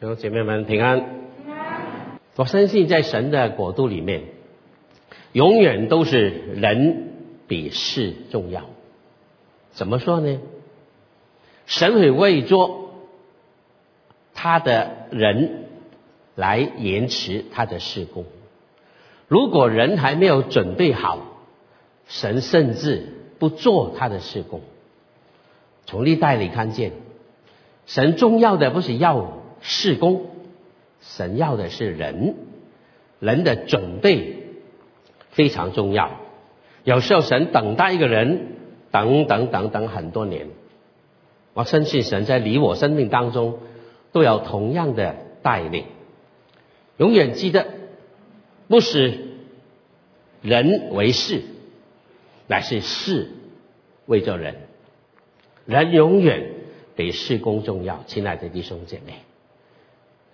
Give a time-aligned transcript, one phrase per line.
[0.00, 1.04] 弟兄姐妹们平安。
[2.34, 4.24] 我相信在神的国度里面，
[5.32, 7.12] 永远都是人
[7.46, 8.64] 比事重要。
[9.70, 10.40] 怎么说呢？
[11.66, 12.90] 神会为着
[14.34, 15.66] 他的人
[16.34, 18.24] 来延迟他的事工。
[19.28, 21.20] 如果人还没有准备好，
[22.08, 23.06] 神甚至
[23.38, 24.60] 不做他的事工。
[25.86, 26.90] 从历代里看见，
[27.86, 30.26] 神重要的不是要事工，
[31.00, 32.34] 神要的是人，
[33.18, 34.36] 人的准备
[35.30, 36.20] 非常重要。
[36.84, 38.48] 有时候神等待一个人，
[38.90, 40.48] 等等等等很多年。
[41.54, 43.58] 我相信神在你我生命当中
[44.12, 45.86] 都有同样的带领。
[46.98, 47.66] 永远记得，
[48.68, 49.18] 不是
[50.42, 51.40] 人为事，
[52.48, 53.30] 乃是事
[54.04, 54.56] 为着人。
[55.64, 56.50] 人永远
[56.96, 59.14] 比事工重要，亲爱的弟兄姐妹。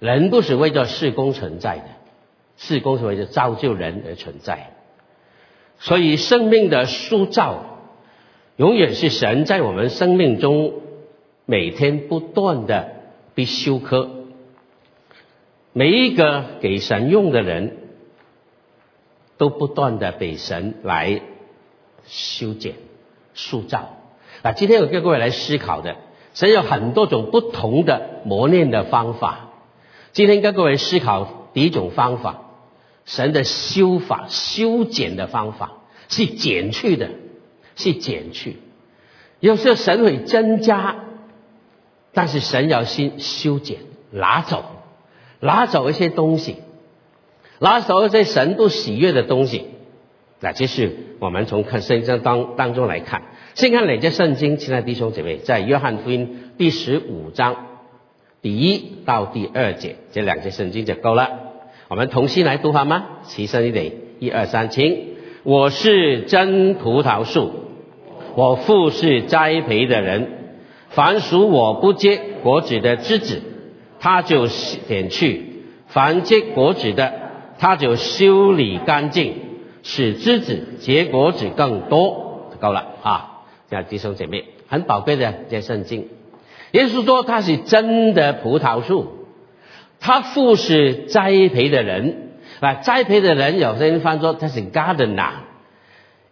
[0.00, 1.84] 人不是为着事工存在的，
[2.56, 4.72] 事工是为了造就人而存在。
[5.78, 7.78] 所以生命的塑造，
[8.56, 10.72] 永远是神在我们生命中
[11.44, 12.92] 每天不断的
[13.34, 14.10] 必修课。
[15.72, 17.76] 每一个给神用的人，
[19.36, 21.20] 都不断的被神来
[22.06, 22.74] 修剪、
[23.34, 23.96] 塑造。
[24.42, 25.96] 啊，今天我跟各位来思考的，
[26.32, 29.49] 神有很多种不同的磨练的方法。
[30.12, 32.42] 今天跟各位思考第一种方法，
[33.04, 35.72] 神的修法、修剪的方法
[36.08, 37.10] 是减去的，
[37.76, 38.56] 是减去。
[39.38, 40.96] 有时候神会增加，
[42.12, 43.78] 但是神要先修剪，
[44.10, 44.64] 拿走，
[45.38, 46.56] 拿走一些东西，
[47.60, 49.66] 拿走一些神不喜悦的东西。
[50.40, 53.22] 那这是我们从看圣经当当中来看。
[53.54, 57.69] 先看哪节圣经，亲爱的弟兄姐妹，在约翰福音第十五章
[58.42, 61.30] 第一到第二节这两节圣经就够了。
[61.88, 63.06] 我们同心来读好吗？
[63.24, 65.08] 齐声一点，一二三，请。
[65.42, 67.50] 我是真葡萄树，
[68.36, 70.28] 我父是栽培的人。
[70.90, 73.42] 凡属我不结果子的枝子，
[73.98, 75.42] 他就剪去；
[75.86, 77.12] 凡结果子的，
[77.58, 79.34] 他就修理干净，
[79.82, 82.48] 使枝子结果子更多。
[82.60, 83.42] 够了啊！
[83.70, 86.08] 这样弟兄姐妹，很宝贵的这圣经。
[86.72, 89.26] 耶稣说他是真的葡萄树，
[89.98, 92.28] 他父是栽培的人。
[92.60, 95.30] 啊，栽培的人有些人翻说他是 gardener，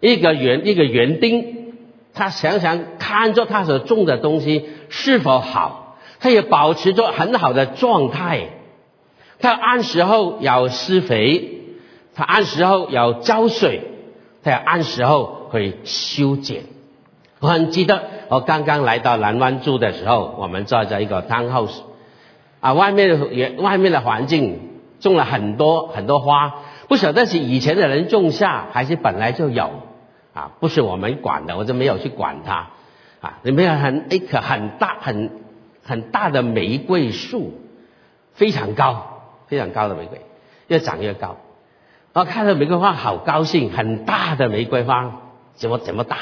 [0.00, 1.72] 一个园一个园丁，
[2.12, 8.50] 他常常看着他所种的东西是否好，他也保持着很好的状态，
[9.40, 11.60] 他按时候要施肥，
[12.14, 13.80] 他按时候要浇水，
[14.42, 16.64] 他要按时候会修剪。
[17.40, 21.82] 我很记得，我刚刚来到南湾住的时候，我们住在一个 townhouse，
[22.60, 26.54] 啊，外面的外面的环境种了很多很多花，
[26.88, 29.70] 不晓得是以前的人种下，还是本来就有，
[30.34, 32.70] 啊，不是我们管的，我就没有去管它，
[33.20, 35.30] 啊，里面有很一棵很大很
[35.84, 37.52] 很大的玫瑰树，
[38.34, 40.20] 非常高非常高的玫瑰，
[40.66, 41.36] 越长越高，
[42.14, 45.20] 我看到玫瑰花好高兴，很大的玫瑰花，
[45.54, 46.16] 怎么怎么大？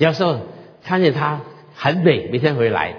[0.00, 0.38] 有时候
[0.82, 1.42] 看见它
[1.74, 2.94] 很美，每天回来。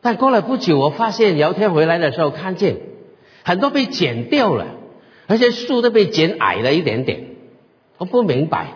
[0.00, 2.78] 但过了不久，我发现有一天回来的时候，看见
[3.44, 4.64] 很多被剪掉了，
[5.26, 7.36] 而且树都被剪矮了一点点。
[7.98, 8.68] 我不明白，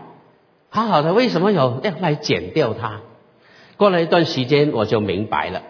[0.68, 3.00] 好好的为什么有要来剪掉它？
[3.78, 5.62] 过了一段时间，我就明白了，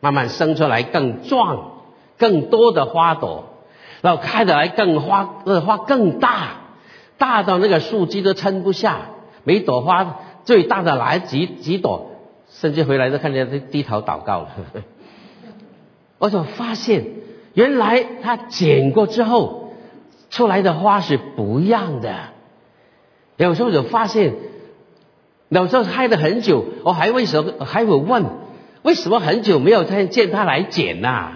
[0.00, 1.82] 慢慢生出来更壮、
[2.16, 3.44] 更多的花朵，
[4.00, 6.60] 然后开得来更花，那花更大，
[7.18, 9.10] 大到那个树枝都撑不下，
[9.44, 10.20] 每朵花。
[10.46, 12.12] 最大的来几几朵，
[12.48, 14.50] 甚至回来都看见他低头祷告了。
[16.18, 17.04] 我就发现，
[17.52, 19.74] 原来他剪过之后
[20.30, 22.14] 出来的花是不一样的。
[23.36, 24.34] 有时候就发现，
[25.50, 28.24] 有时候开了很久，我还为什么还会问，
[28.82, 31.32] 为什么很久没有看见他来剪呐？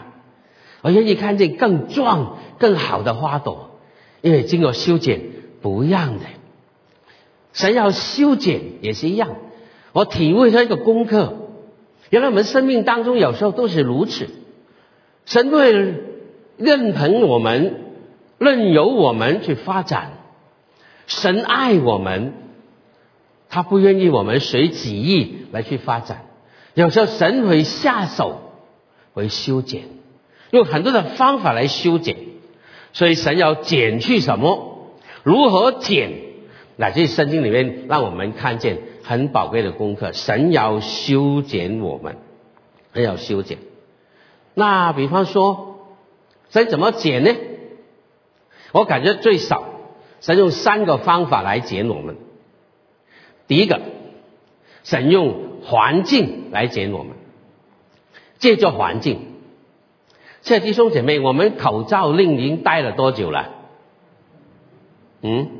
[0.82, 3.72] 我愿意看见更壮、更好的花朵，
[4.22, 5.20] 因为经过修剪
[5.60, 6.24] 不一样的。
[7.52, 9.36] 神要修剪也是一样，
[9.92, 11.36] 我体会到一个功课。
[12.10, 14.28] 原来我们生命当中有时候都是如此，
[15.26, 15.72] 神会
[16.56, 17.74] 认同我们，
[18.38, 20.12] 任由我们去发展。
[21.06, 22.34] 神爱我们，
[23.48, 26.26] 他不愿意我们随己意来去发展。
[26.74, 28.52] 有时候神会下手，
[29.12, 29.84] 会修剪，
[30.52, 32.16] 用很多的方法来修剪。
[32.92, 34.92] 所以神要剪去什么？
[35.24, 36.29] 如何剪？
[36.80, 42.16] 那这圣经里面让我们看见很宝贵的功课，神要修剪我们，
[42.94, 43.58] 神要修剪。
[44.54, 45.90] 那比方说，
[46.48, 47.36] 神怎么剪呢？
[48.72, 49.62] 我感觉最少，
[50.22, 52.16] 神用三个方法来剪我们。
[53.46, 53.82] 第一个，
[54.82, 57.12] 神用环境来剪我们，
[58.38, 59.20] 借助环境。
[60.40, 63.50] 这弟兄姐妹，我们口罩令已经戴了多久了？
[65.20, 65.50] 嗯，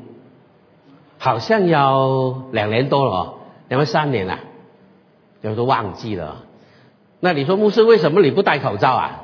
[1.23, 3.33] 好像要两年多了哦，
[3.69, 4.39] 两三年了，
[5.41, 6.45] 有都忘记了。
[7.19, 9.21] 那你说牧师为什么你不戴口罩啊？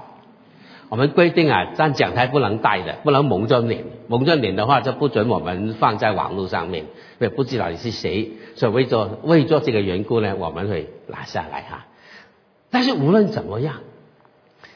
[0.90, 6.86] 我们规定啊，站讲台不能戴的，不能蒙着脸，蒙着脸的话就不准我们放在网络上面，
[7.18, 11.88] 也不知道你是谁，所以为做为做这个缘故呢，我们会拿下来哈。
[12.70, 13.78] 但是无论怎么样，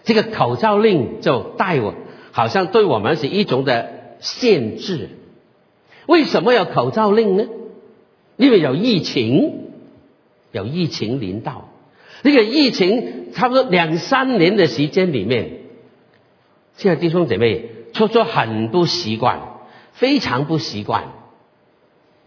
[0.03, 1.93] 这个口罩令就带我，
[2.31, 3.91] 好像对我们是一种的
[4.21, 5.20] 限制。
[6.07, 7.45] 为什么要口罩令呢？
[8.37, 9.71] 因为有疫情，
[10.51, 11.69] 有疫情临到。
[12.23, 15.59] 这个疫情差不多两三年的时间里面，
[16.75, 19.41] 现在弟兄姐妹出出很不习惯，
[19.93, 21.05] 非常不习惯。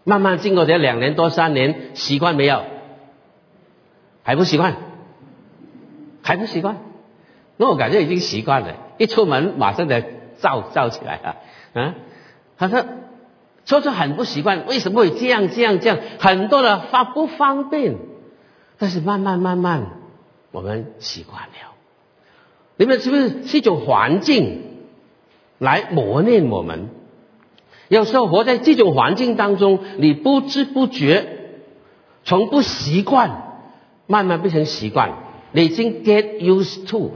[0.03, 2.63] 慢慢经过这两年多三年，习惯没有？
[4.23, 4.75] 还不习惯？
[6.21, 6.77] 还不习惯？
[7.57, 9.95] 那我感觉已经习惯了，一出门马上就
[10.39, 11.37] 照照起来了。
[11.73, 11.95] 啊，
[12.57, 12.85] 好像
[13.65, 15.97] 说出很不习惯，为什么会这样这样这样？
[16.19, 17.95] 很多的方不方便。
[18.77, 19.87] 但是慢慢慢慢，
[20.51, 21.73] 我们习惯了。
[22.77, 24.63] 你们是不是是一种环境
[25.57, 26.89] 来磨练我们？
[27.87, 31.61] 有时候活在这种环境当中，你不知不觉
[32.23, 33.61] 从不习惯，
[34.07, 35.13] 慢慢变成习惯，
[35.51, 37.11] 你已经 get used to，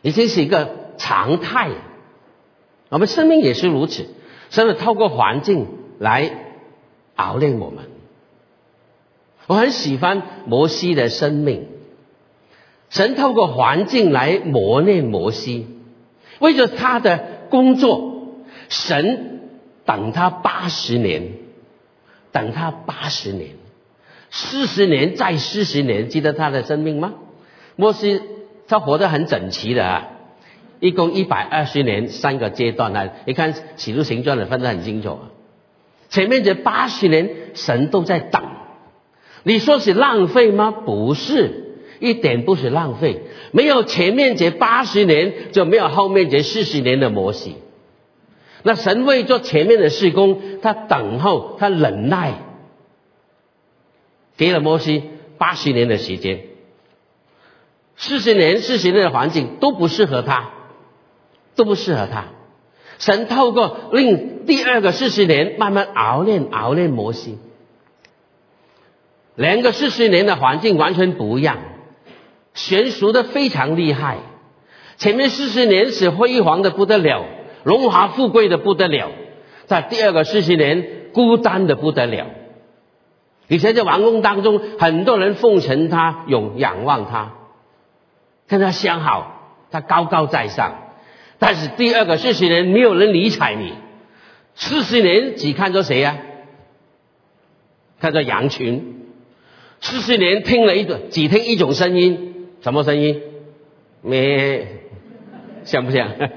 [0.00, 1.70] 已经是一个常态。
[2.88, 4.06] 我们生命也是如此，
[4.54, 5.66] 所以透过环境
[5.98, 6.30] 来
[7.16, 7.86] 熬练我们。
[9.48, 11.66] 我很喜欢摩西的生命，
[12.88, 15.66] 神透过环境来磨练摩西，
[16.38, 18.28] 为着他的工作，
[18.68, 19.40] 神
[19.84, 21.32] 等他八十年，
[22.30, 23.56] 等他八十年，
[24.30, 27.14] 四十年再四十年，记得他的生命吗？
[27.74, 28.22] 摩西
[28.68, 30.08] 他活得很整齐的啊，
[30.84, 35.32] 一共一百二十年，三个阶段啊，你看《启示形状》的分得很清楚啊，
[36.10, 38.42] 前面这八十年，神都在等。
[39.44, 40.70] 你说是浪费吗？
[40.72, 43.22] 不是，一点不是浪费。
[43.50, 47.56] 没有前面这八十年，就没有后面这四十年的摩西。
[48.62, 52.34] 那神为做前面的事工，他等候，他忍耐，
[54.36, 55.02] 给了摩西
[55.38, 56.42] 八十年的时间。
[57.96, 60.50] 四十年、四十年的环境都不适合他，
[61.54, 62.24] 都不适合他。
[62.98, 67.38] 神透过令第二个四十年慢慢熬练、熬练摩西。
[69.34, 71.58] 两个四十年的环境完全不一样，
[72.54, 74.18] 悬殊的非常厉害。
[74.96, 77.24] 前面四十年是辉煌的不得了，
[77.64, 79.10] 荣华富贵的不得了，
[79.66, 82.26] 在第二个四十年孤单的不得了。
[83.48, 87.32] 以前在王宫当中，很多人奉承他，永仰望他，
[88.46, 90.83] 跟他相好，他高高在上。
[91.38, 93.72] 但是第二个四十年，没有人理睬你。
[94.54, 96.16] 四十年只看着谁呀？
[98.00, 99.02] 看着羊群。
[99.80, 103.20] 四十年听了一种，只听一种声音，什么声音？
[104.00, 104.68] 咩？
[105.64, 106.08] 像不像？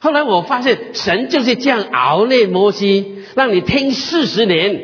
[0.00, 4.82] 后来我发现，神就是这样熬练摩西，让你听四十年。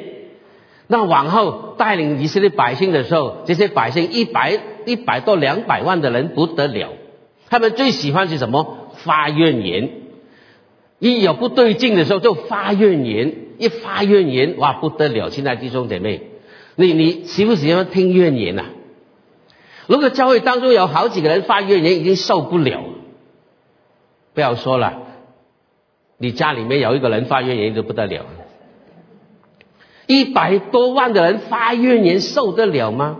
[0.86, 6.92] 那往后带领以色列百姓的时候，这些百姓一百一百多两百万的人不得了，
[7.54, 8.90] 他们最喜欢是什么？
[9.04, 9.88] 发怨言。
[10.98, 15.30] 一有不对劲的时候就发怨言，一发怨言，哇，不得了！
[15.30, 16.30] 现在弟兄姐妹。
[16.74, 18.64] 你你喜不喜欢听怨言呐？
[19.86, 22.82] 如果教会当中有好几个人发怨言，已经受不了。
[24.34, 25.02] 不要说了，
[26.18, 28.26] 你家里面有一个人发怨言就不得了。
[30.08, 33.18] 一百多万的人发怨言，受得了吗？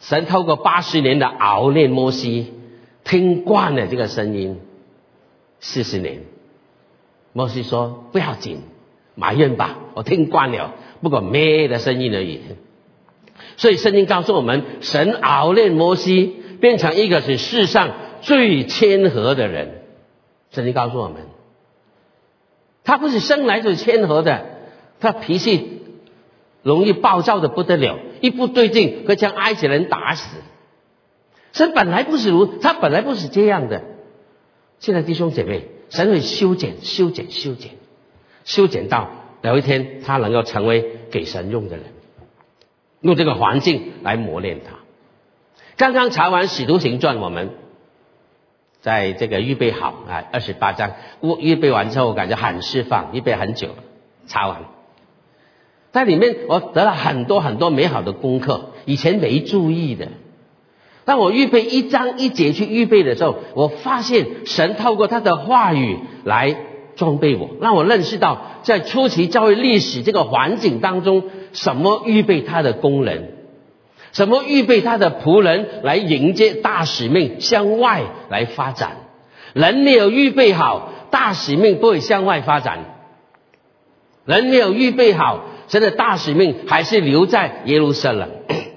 [0.00, 2.54] 神透过八十年的熬练摩西，
[3.04, 4.60] 听惯了这个声音，
[5.60, 6.22] 四十年，
[7.32, 8.62] 摩西说不要紧，
[9.14, 10.74] 埋怨吧，我听惯了。
[11.02, 12.40] 不过咩的声音而已，
[13.58, 17.90] 所以圣经告诉我们，神熬练摩西，变成一个是世上
[18.22, 19.82] 最谦和的人。
[20.50, 21.26] 圣经告诉我们，
[22.84, 24.46] 他不是生来就谦和的，
[24.98, 25.82] 他脾气
[26.62, 30.38] 容易暴躁的不得了，一不对劲会将埃及人打死。
[31.54, 33.82] 神本来不是如，他本来不是这样的。
[34.80, 37.70] 现在弟兄姐妹，神会修剪、修剪、修剪，
[38.44, 39.08] 修剪到。
[39.40, 41.84] 有一天，他能够成为给神用的人，
[43.00, 44.72] 用这个环境来磨练他。
[45.76, 47.50] 刚刚查完《使徒行传》，我们
[48.80, 53.76] 在这个预备好啊，二十八章，我预备完之后，我感觉很释放，预备很久了，
[54.26, 54.64] 查完，
[55.92, 60.08] 在里面我得了很多很多美好的功课，以前没注意的。
[61.04, 66.56] 当我预备一章一节去预备的时候，我发现神透过他的话语来
[66.96, 73.32] 装备我，让我认识到在初期教会历史这个环境当中，什么预备他的工人，
[74.12, 78.96] 什么预备他的仆人来迎接大使命向外来发展。
[79.52, 82.78] 人没有预备好，大使命不会向外发展；
[84.24, 88.30] 人没有预备好，神的大使命还是留在耶路撒冷、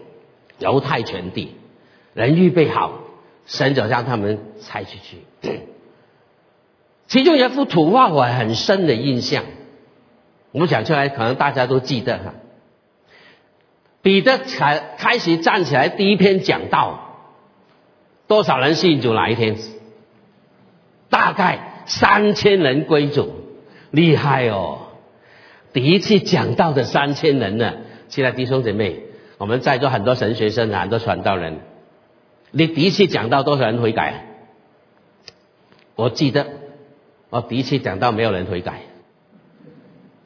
[0.59, 1.53] 犹太全地。
[2.17, 2.93] 人预备好，
[3.45, 5.59] 神就让他们拆出去。
[7.07, 9.43] 其中一幅图画我很深的印象，
[10.51, 12.33] 我讲出来可能大家都记得哈。
[14.01, 17.19] 彼得才开始站起来第一篇讲道，
[18.27, 19.13] 多少人信主？
[19.13, 19.55] 哪一天？
[21.09, 23.31] 大概三千人归主，
[23.91, 24.79] 厉害哦！
[25.71, 27.75] 第一次讲道的三千人呢？
[28.07, 29.03] 其他弟兄姐妹，
[29.37, 31.59] 我们在座很多神学生，很多传道人。
[32.51, 34.23] 你第一次讲到多少人悔改？
[35.95, 36.47] 我记得
[37.29, 38.81] 我第一次讲到没有人悔改，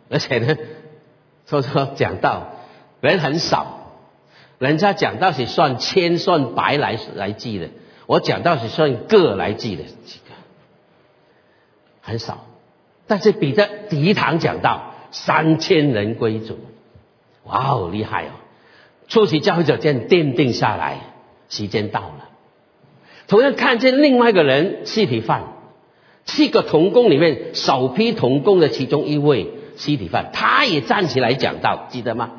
[0.09, 0.57] 而且呢，
[1.47, 2.53] 说说讲到
[2.99, 3.95] 人很少，
[4.59, 7.69] 人家讲到是算千算百来来记的，
[8.05, 10.35] 我讲到是算个来记的，几个
[12.01, 12.45] 很少。
[13.07, 16.59] 但是彼得第一堂讲到三千人归主，
[17.45, 18.31] 哇哦厉害哦！
[19.07, 21.10] 初期教会者这样奠定下来。
[21.51, 22.29] 时间到了，
[23.27, 25.43] 同样看见另外一个人，尸体犯，
[26.25, 32.31] 七个童工里面首批童工的其中一位尸体犯，他也站起来讲道，记得吗？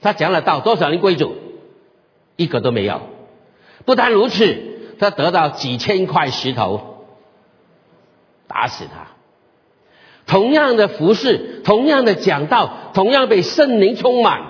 [0.00, 1.36] 他讲了道，多少人归主？
[2.36, 3.02] 一个都没有。
[3.84, 7.04] 不但如此，他得到几千块石头
[8.48, 9.08] 打死他。
[10.26, 14.42] 同样的服饰，同样的讲道，同样被圣灵充满，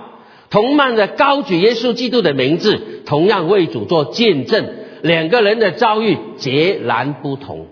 [0.49, 2.85] 同样的高举耶稣基督的名字。
[3.05, 7.65] 同样为主做见证，两个人的遭遇截然不同。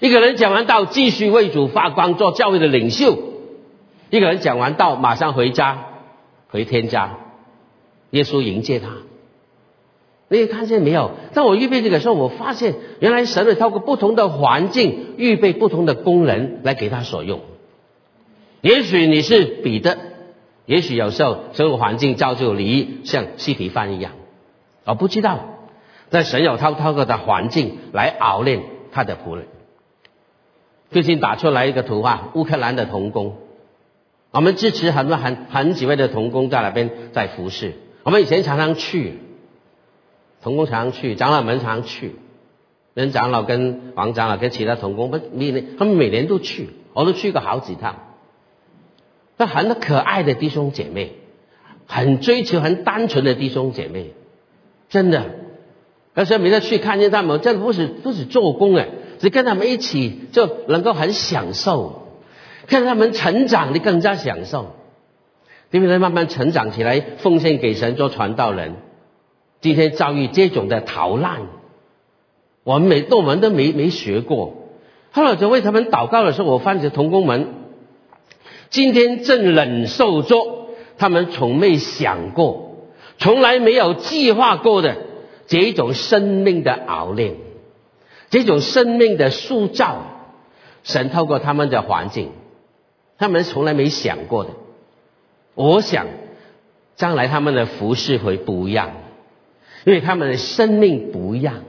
[0.00, 3.12] 一个人讲完道，继续为主发光，做教会的领袖；
[4.10, 5.86] 一个人讲完道，马上回家，
[6.48, 7.18] 回天家。
[8.10, 8.88] 耶稣迎接他。
[10.26, 11.12] 你看见没有？
[11.32, 17.42] 当我预备这个时候，我发现原来神会透过不同的环境，预备不同的工人来给他所用。
[18.60, 20.09] 也许你是彼得。
[20.70, 24.12] 也许有时候生活环境造就你像西皮饭一样，
[24.84, 25.40] 我不知道。
[26.10, 28.62] 但神有他透过的环境来熬练
[28.92, 29.48] 他的仆人。
[30.92, 33.38] 最近打出来一个图画，乌克兰的童工，
[34.30, 37.72] 我们支持很多很很几位的童工在那边在服侍。
[38.04, 39.18] 我们以前常常去，
[40.40, 42.14] 童工常常去，长老们常去，
[42.94, 47.96] 任长老跟王长老跟其他童工，们每年他们每年都去，我都去过好几趟。
[49.40, 51.12] 那很可爱的弟兄姐妹，
[51.86, 54.12] 很追求、很单纯的弟兄姐妹，
[54.90, 55.24] 真的。
[56.12, 62.08] 而且每次去看见他们，真的不是不是做工哎，只跟他们一起就能够很享受，
[62.66, 64.74] 看他们成长，你更加享受。
[65.70, 68.74] 因为他慢慢成长起来，奉献给神做传道人。
[69.62, 71.46] 今天遭遇这种的逃难，
[72.62, 74.68] 我们每我们都没没学过。
[75.12, 77.59] 后来就为他们祷告的时候，我发现同工们。
[78.70, 82.86] 今天正忍受着他们从没想过、
[83.18, 84.96] 从来没有计划过的
[85.46, 87.34] 这一种生命的熬炼，
[88.30, 90.06] 这种生命的塑造。
[90.82, 92.30] 神透过他们的环境，
[93.18, 94.50] 他们从来没想过的。
[95.54, 96.06] 我想，
[96.96, 98.92] 将来他们的服饰会不一样，
[99.84, 101.64] 因为他们的生命不一样。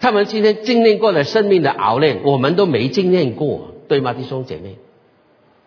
[0.00, 4.76] 他们今天经历过的生命的熬炼，我们都没经验过，对吗，弟兄姐妹？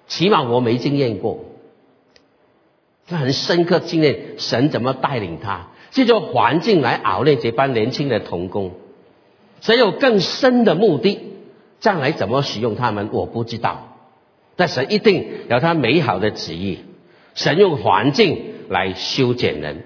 [0.08, 1.46] 起码我没经验过，
[3.08, 8.72] 他很深刻经验神怎么带领他，借助环境来熬练这班年轻的童工。
[9.62, 11.20] 神有更深的目的，
[11.80, 13.98] 将来怎么使用他们我不知道，
[14.56, 16.80] 但神一定有他美好的旨意。
[17.34, 19.84] 神用环境来修剪人，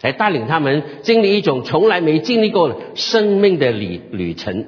[0.00, 4.66] 来带领他们经历一种从来没经历过生命的旅旅程。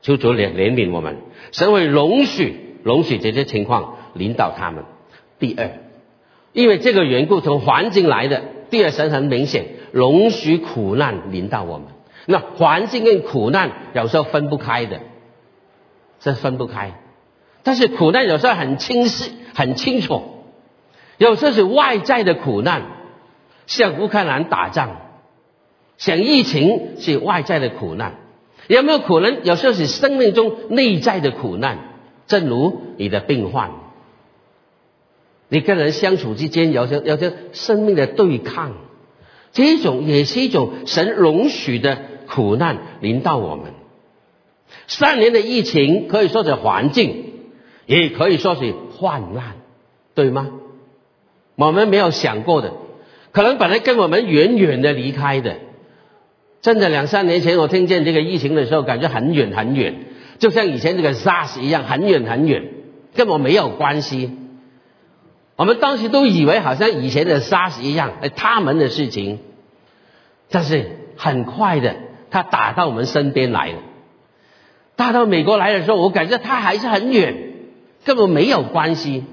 [0.00, 1.18] 求主怜怜悯我们，
[1.52, 3.96] 神会容许容许这些情况。
[4.14, 4.84] 领导他们。
[5.38, 5.70] 第二，
[6.52, 8.42] 因为这个缘故，从环境来的。
[8.70, 11.88] 第二，神很明显容许苦难领导我们。
[12.26, 15.00] 那环境跟苦难有时候分不开的，
[16.20, 16.92] 这分不开。
[17.64, 20.22] 但是苦难有时候很清晰、很清楚。
[21.18, 22.82] 有时候是外在的苦难，
[23.66, 24.96] 像乌克兰打仗，
[25.98, 28.14] 想疫情是外在的苦难，
[28.66, 31.78] 有没有可能有时候是生命中内在的苦难？
[32.26, 33.70] 正如你的病患，
[35.52, 38.72] 你跟人相处之间有些有些生命的对抗，
[39.52, 43.66] 这种也是一种神容许的苦难临到我们。
[44.86, 47.34] 三年的疫情可以说是环境，
[47.84, 49.56] 也可以说是患难，
[50.14, 50.48] 对吗？
[51.56, 52.72] 我们没有想过的，
[53.32, 55.56] 可能本来跟我们远远的离开的，
[56.62, 60.06] 真的两三年前我听见这个疫情的时候，感觉很远很远，
[60.38, 62.70] 就像以前这个 SARS 一样，很远很远，
[63.14, 64.38] 跟我没有关系。
[65.56, 69.38] 我们当时都以为好像以前的 SARS 一样，哎，他们的事情，
[70.50, 71.94] 但是很快的，
[72.30, 73.78] 他打到我们身边来了。
[74.96, 77.34] 打到美国来的时候，我感觉他还是很远，
[78.04, 79.24] 根本没有关系。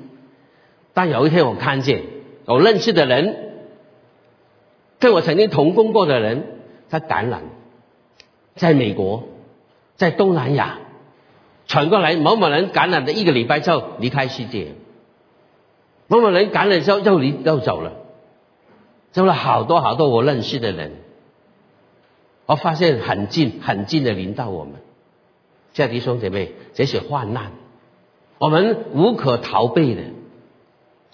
[0.94, 2.02] 但有一天我看见
[2.46, 3.36] 我认识的人，
[5.00, 6.44] 跟我曾经同工过的人，
[6.90, 7.44] 他感染，
[8.56, 9.24] 在美国，
[9.96, 10.80] 在东南亚
[11.68, 14.74] 传过来，某某人感染的一个礼拜之后离开世界，
[16.10, 17.94] 某某人感染之后又离又走了，
[19.12, 20.92] 走了好多好多我认识的人，
[22.46, 24.74] 我发现很近很近的临到我们，
[25.74, 27.52] 亲爱的弟兄姐妹，这是患难，
[28.40, 30.02] 我们无可逃避的。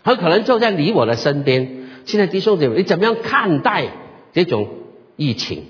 [0.02, 1.84] 很可能就在你我的身边。
[2.06, 3.90] 现在弟兄姐妹，你怎么样看待
[4.32, 4.70] 这种
[5.18, 5.66] 疫情？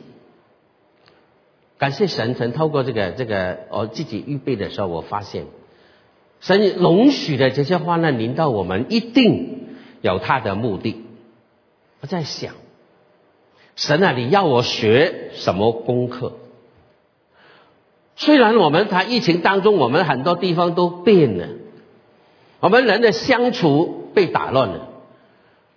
[1.78, 5.46] 感谢神，神透过这个这个我自己预备的时候，我发现
[6.46, 9.68] 神容许的这些患难临到我们，一定
[10.02, 11.04] 有他的目的。
[12.02, 12.54] 我在想，
[13.76, 16.34] 神啊，你要我学什么功课？
[18.16, 21.48] 虽然我们在疫情当中，我们很多地方都变了，
[22.60, 24.04] 我们人的相处。
[24.16, 24.88] 被打乱了，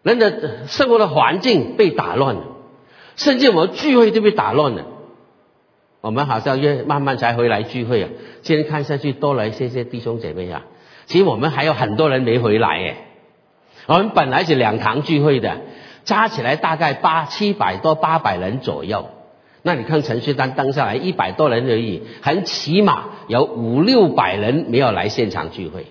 [0.04, 2.42] 人的生活的环境被打乱了，
[3.16, 4.86] 甚至我们聚会都被打乱了。
[6.00, 8.08] 我们好像越慢慢才回来聚会啊。
[8.42, 10.64] 今天看下去多了一些些弟兄姐妹啊，
[11.06, 12.96] 其实我们还有很多人没回来诶。
[13.86, 15.62] 我们本来是两堂聚会的，
[16.04, 19.08] 加起来大概八七百多八百人左右。
[19.62, 25.86] 那你看程序单登下来一百多人而已，很起码有五六百人没有来现场聚会。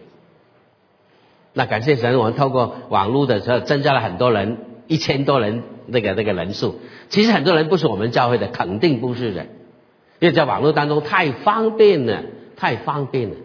[1.54, 6.80] 那感谢神，我们透过网络的时候增加了很多人，一千多人那个那个人数。
[7.10, 9.48] 其实很多人不是我们教会的，肯定不是的，
[10.20, 12.24] 因为在网络当中太方便了，
[12.56, 13.36] 太方便了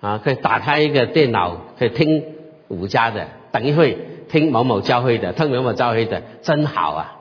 [0.00, 0.20] 啊！
[0.22, 2.24] 可以打开一个电脑，可以听
[2.68, 7.16] 五家的，等一会听某某教会的，听某某教会的，真好啊！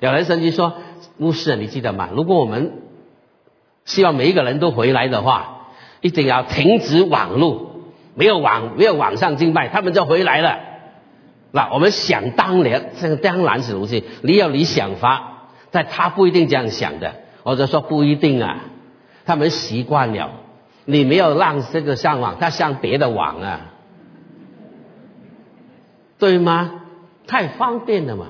[0.00, 0.74] 有人甚至说，
[1.16, 2.10] 牧师，你记得吗？
[2.14, 2.72] 如果我们
[3.84, 5.68] 希望每一个人都回来的话，
[6.00, 7.72] 一定要停止网络。
[8.14, 10.58] 没有网，没有网上敬拜，他们就回来了。
[11.52, 14.02] 那我们想当年，这个当然是如此。
[14.22, 17.14] 你有你想法，但他不一定这样想的。
[17.46, 18.64] 或者说不一定啊，
[19.24, 20.32] 他们习惯了。
[20.84, 23.72] 你没有让这个上网，他上别的网啊，
[26.18, 26.82] 对吗？
[27.28, 28.26] 太方便了嘛。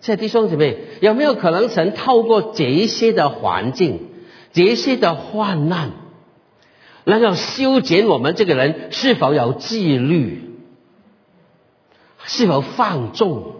[0.00, 4.08] 这弟兄姊妹，有没有可能曾透过这一些的环境，
[4.52, 5.92] 这一些的患难？
[7.04, 10.50] 能够修剪我们这个人是否有纪律，
[12.24, 13.52] 是否放纵？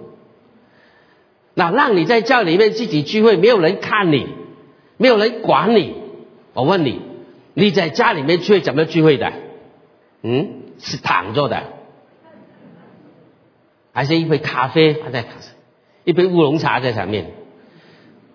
[1.55, 4.26] 那让你在教里面自己聚会，没有人看你，
[4.97, 5.95] 没有人管你。
[6.55, 7.03] 我问你，
[7.55, 9.33] 你在家里面聚会怎么聚会的？
[10.23, 11.65] 嗯，是躺着的，
[13.93, 15.25] 还是一杯咖啡放在
[16.05, 17.33] 一杯乌龙茶在上面？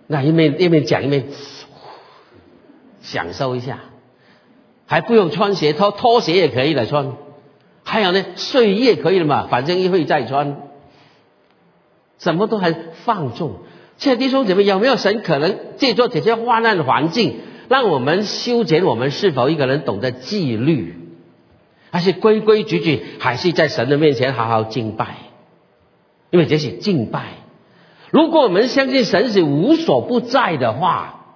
[0.08, 1.26] 那一面一面讲一面
[3.02, 3.80] 享受一下。
[4.86, 7.14] 还不用穿鞋，拖拖鞋也可以来穿。
[7.84, 10.62] 还有呢，睡衣也可以了嘛，反正一会再穿。
[12.20, 13.60] 什么都很放纵。
[14.02, 17.36] 现在弟兄姐妹有没有神可能借助这些患难的环境，
[17.70, 20.96] 让我们修剪我们是否一个人懂得纪律，
[21.92, 25.06] 还是规规矩矩，还是在神的面前好好敬拜？
[26.32, 27.26] 因为这是敬拜。
[28.10, 31.36] 如果我们相信神是无所不在的话，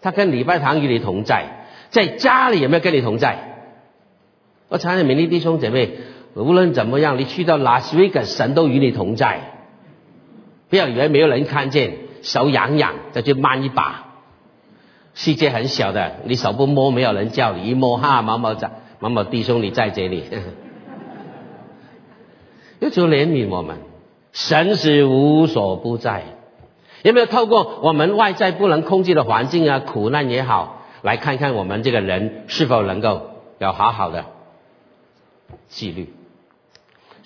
[0.00, 1.66] 他跟礼拜堂与你同在。
[1.90, 3.66] 在家里有没有跟你同在？
[4.70, 5.90] 我常常勉励弟兄姐妹，
[6.32, 9.57] 无论怎么样，你去到拉斯维加，神都与你同在。
[10.68, 14.04] 不要以为没有人看见，手痒痒再去慢一把。
[15.14, 20.24] 世界很小的，你手不摸，没有人叫你一摸，哈，某某在，某某弟兄你在这里。
[22.80, 23.78] 要求怜悯我们，
[24.32, 26.22] 神是无所不在。
[27.02, 30.82] 有没有透过我们外在不能控制的环境啊，苦难也好？
[31.02, 34.24] 来看看我们这个人是否能够有好好的
[35.68, 36.12] 纪律。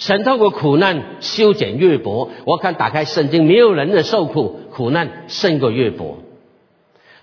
[0.02, 2.30] 神透过苦难修剪约伯。
[2.44, 6.18] 我看打开圣经，没有人的受苦苦难胜过约伯。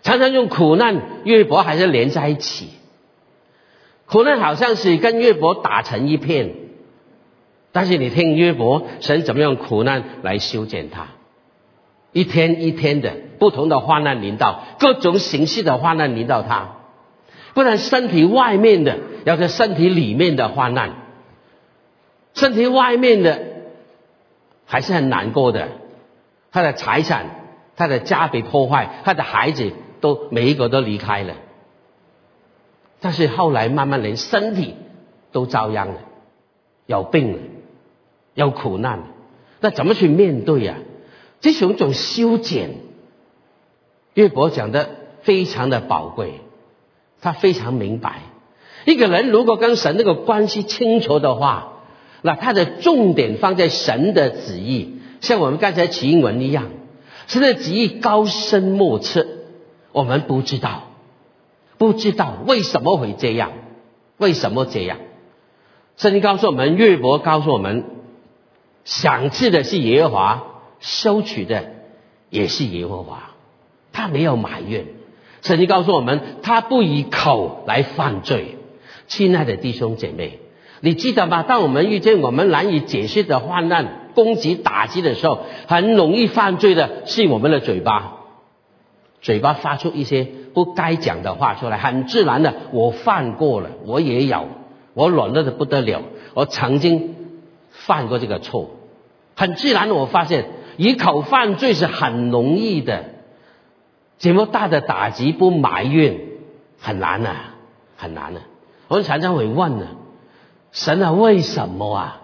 [0.02, 2.70] 常常用苦难约伯还是连在一起，
[4.06, 6.56] 苦难好像是跟约伯打成一片。
[7.74, 11.08] 但是你听约伯，神怎么用苦难来修剪他？
[12.14, 16.78] 一天一天的不同的患难临到，各种形式的患难临到他。
[17.54, 21.09] 不然身体外面的，要在身体里面的患难，
[22.34, 23.42] 身体外面的
[24.66, 25.70] 还是很难过的。
[26.52, 27.26] 他的财产、
[27.76, 31.36] 他的家被破坏，他的孩子都每一个都离开了。
[33.00, 34.76] 但是后来慢慢连身体
[35.32, 35.96] 都遭殃了，
[36.86, 37.40] 有病了。
[38.36, 39.04] 有苦难了，
[39.60, 40.76] 那怎么去面对呀？
[41.42, 42.76] 这是一种修剪。
[44.14, 44.92] 约伯讲的
[45.24, 46.40] 非常的宝贵，
[47.20, 48.22] 他非常明白，
[48.86, 51.79] 一个人如果跟神那个关系清楚的话，
[52.22, 56.66] 那他的重点放在神的旨意，像我们刚才起英文一样，
[57.28, 59.26] 神的旨意高深莫测，
[59.92, 60.84] 我们不知道，
[61.78, 63.52] 不知道为什么会这样，
[64.18, 64.98] 为什么这样？
[65.98, 67.84] 圣经告诉我们，约伯告诉我们。
[68.86, 70.44] 赏赐的是耶和华，
[70.80, 71.74] 收取的
[72.32, 73.36] 也是耶和华。
[73.92, 74.86] 他没有埋怨，
[75.44, 78.58] 圣经告诉我们，他不以口来犯罪。
[79.08, 80.40] 亲爱的弟兄姐妹，
[80.82, 81.44] 你记得吗？
[81.44, 88.18] 当我们遇见我们难以解释的患难、攻击、打击的时候，很容易犯罪的是我们的嘴巴，
[89.22, 94.48] 嘴巴发出一些不该讲的话出来，很自然的，我犯过了，我也有，
[94.94, 96.02] 我软弱的不得了，
[96.34, 97.16] 我曾经。
[97.72, 98.72] 犯过这个错，
[99.36, 99.96] 很自然的。
[99.96, 103.06] 我发现一口犯罪是很容易的，
[104.18, 106.20] 这么大的打击不埋怨
[106.80, 107.30] 很难呐，
[107.96, 108.42] 很难呐。
[108.90, 109.88] 我们常常会问呢，
[110.80, 112.22] 神啊，为什么啊？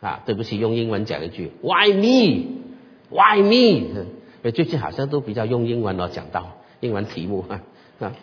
[0.00, 4.04] 啊，对不起，用英文讲一句，Why me？Why me？
[4.52, 7.62] 最近好像都比较用英文哦，讲到英文题目啊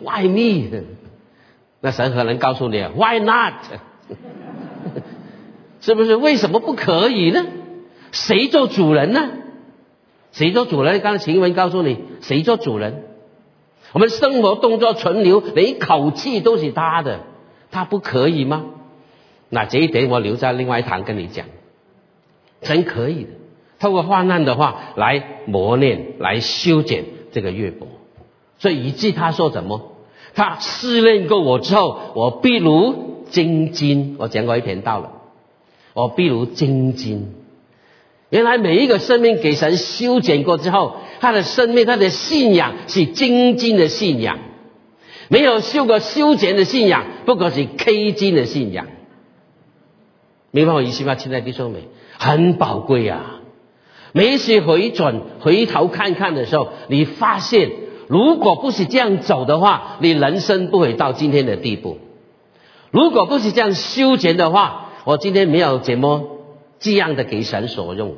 [0.00, 0.84] ，Why me？
[1.80, 3.54] 那神可能告诉你，Why not？
[5.82, 6.14] 是不是？
[6.14, 7.44] 为什么不可以呢？
[8.12, 9.30] 谁做主人呢？
[10.30, 11.00] 谁做主人？
[11.00, 13.02] 刚才晴雯告诉你，谁做主人？
[13.92, 17.22] 我们生活动作存留，连一口气都是他的，
[17.72, 18.66] 他不可以吗？
[19.48, 21.46] 那这一点我留在另外一堂跟你讲，
[22.62, 23.30] 真可以的。
[23.78, 27.88] 透过患难的话来磨练、来修剪这个月伯，
[28.58, 29.92] 所以以致他说什么？
[30.34, 34.16] 他试炼过我之后，我必如精金。
[34.18, 35.12] 我讲过一篇道了。
[35.94, 37.34] 我必如精金，
[38.28, 44.36] 原来每一个生命给神修剪过之后，他的生命、他的信仰是精金的信仰；
[45.28, 48.88] 没有修过修剪的信仰，不过是 K 金的信仰。
[50.50, 51.14] 明白我意思吗？
[51.14, 51.82] 亲爱的弟兄们，
[52.18, 53.40] 很宝贵啊！
[54.12, 57.70] 每一次回转、回头看看的时候，你发现，
[58.08, 61.98] 如果不是这样走的话，你人生不会到今天的地步；
[62.90, 66.38] 如果不是这样修剪的话，我今天没有怎么
[66.78, 68.14] 这样的给神所用，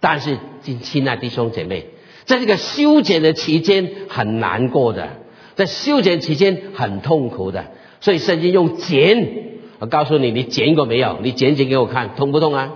[0.00, 1.86] 但是亲亲爱弟兄姐妹，
[2.26, 5.08] 在这个修剪的期间很难过的，
[5.54, 7.66] 在修剪期间很痛苦的，
[8.00, 11.18] 所以圣经用剪，我告诉你，你剪过没有？
[11.20, 12.72] 你剪剪给我看，痛不痛啊？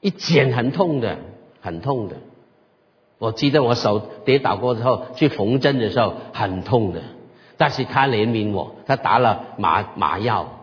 [0.00, 1.18] 一剪很痛的，
[1.60, 2.16] 很痛的。
[3.18, 7.02] 我记得我手跌倒过之后去缝针的时候很痛的，
[7.56, 10.54] 但是他怜悯我，他打了麻麻药。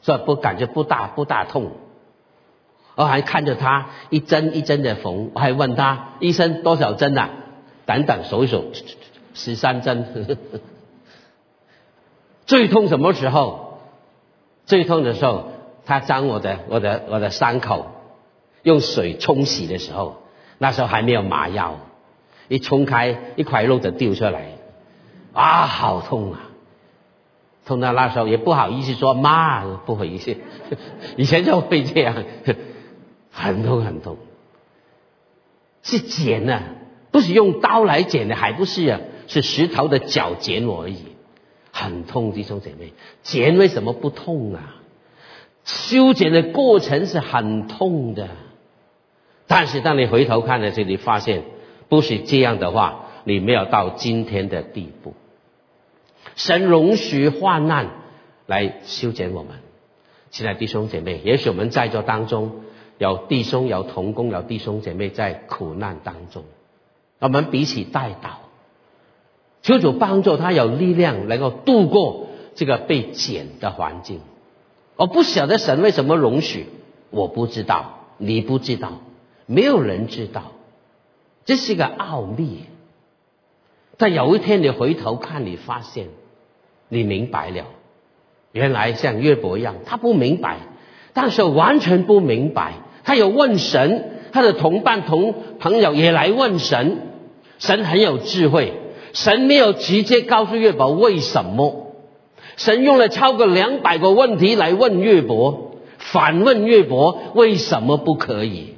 [0.00, 1.72] 所以不感觉不大不大痛，
[2.96, 7.30] 我还看着他一针一针的缝，我还问他医生多少针啊？
[7.86, 8.72] 等等数一数，
[9.34, 10.26] 十三针。
[12.46, 13.71] 最痛什么时候？
[14.66, 15.52] 最痛的时候，
[15.84, 17.86] 他将我的我的我的伤口
[18.62, 20.22] 用水冲洗的时候，
[20.58, 21.80] 那时候还没有麻药，
[22.48, 24.52] 一冲开一块肉就掉出来，
[25.32, 26.48] 啊，好痛啊！
[27.64, 30.36] 痛到那时候也不好意思说妈，不好意思，
[31.16, 32.16] 以前就会这样，
[33.30, 34.16] 很痛很痛，
[35.82, 36.60] 是剪呢，
[37.12, 41.11] 不是用刀来剪的，还不是啊，是石头的脚剪我而已，
[41.72, 44.76] 很痛，弟兄姐妹，剪为什么不痛啊？
[45.64, 48.28] 修剪的过程是很痛的，
[49.46, 51.44] 但是当你回头看的时候，你发现
[51.88, 55.14] 不是这样的话，你没有到今天的地步。
[56.36, 57.88] 神容许患难
[58.46, 59.60] 来修剪我们，
[60.30, 62.62] 亲爱弟兄姐妹，也许我们在座当中
[62.98, 66.44] 有弟兄、有同工、有弟兄姐妹在苦难当中，
[67.18, 68.41] 我们彼此带祷，
[69.62, 74.20] 求主帮助他有力量能够度过这个被剪的环境。
[74.96, 76.66] 我不晓得神为什么容许，
[77.10, 79.00] 我不知道，你不知道，
[79.46, 80.52] 没有人知道，
[81.44, 82.64] 这是个奥秘。
[83.96, 86.08] 但有一天你回头看，你发现，
[86.88, 87.66] 你明白了，
[88.50, 90.58] 原来像约伯一样，他不明白，
[91.12, 96.98] 但是完全不明白，他有问神，他的同伴同朋友也来问神，
[97.58, 98.72] 神很有智慧，
[99.12, 101.94] 神没有直接告诉约伯为什么，
[102.56, 108.76] 神用了超过两百个问题来问约伯，反问约伯为什么不可以？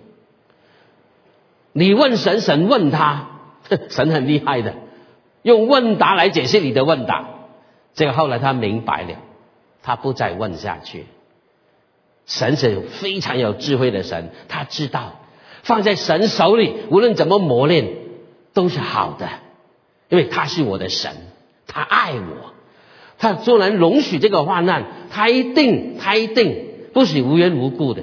[1.73, 3.31] 你问神，神问他，
[3.91, 4.75] 神很厉害的。
[5.43, 7.29] 用问答来解释你的问答，
[7.95, 9.17] 这个后来他明白了，
[9.83, 11.07] 他不再问下去。
[12.27, 15.17] 神是非常有智慧的神，他知道
[15.63, 17.89] 放在神手里，无论怎么磨练
[18.55, 19.29] 都是好的，
[20.15, 21.11] 因为他是我的神，
[21.67, 22.53] 他爱我，
[23.19, 28.03] 他做人容许这个患难，他一定他一定不是无缘无故的。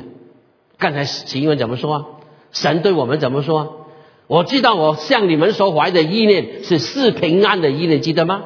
[0.78, 2.20] 刚才秦文怎么说？
[2.52, 3.88] 神对我们怎么说？
[4.28, 8.44] 我知道我向你们所怀的意念是是平安的意念，记得吗？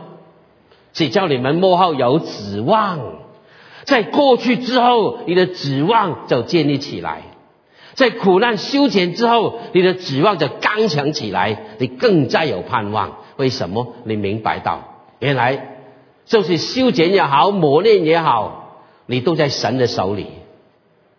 [0.93, 2.99] 是叫你们幕后有指望，
[3.86, 7.21] 在过去之后，你的指望就建立起来；
[7.95, 13.24] 在苦难修剪之后，你的指望就刚强起来，你更加有盼望。
[13.38, 13.93] 为什么？
[14.04, 15.78] 你明白到，原来
[16.26, 20.28] 就是修剪也好，磨练也好，你都在神的手里。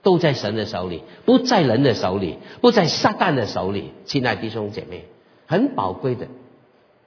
[0.03, 3.91] 都在神的手里，不在人的手里，不在撒旦的手里。
[4.05, 5.05] 亲爱的弟兄姐妹，
[5.49, 6.29] 很宝贵的，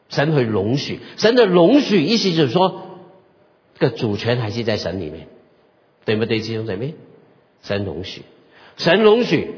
[0.09, 2.81] 神会容许，神的容许意思就是说，
[3.75, 5.29] 这个主权还是在神里面，
[6.03, 6.93] 对不对，弟兄姐妹？
[7.63, 8.23] 神容许，
[8.75, 9.49] 神容许，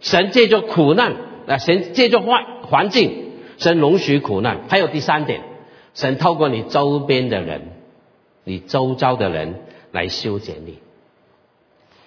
[0.00, 3.29] 神借着苦难啊，神借着环环境，
[3.60, 4.62] 神容许苦难。
[4.68, 5.42] 还有第三点，
[5.94, 7.68] 神透过你周边的人，
[8.42, 9.60] 你周遭的人
[9.92, 10.78] 来修剪你。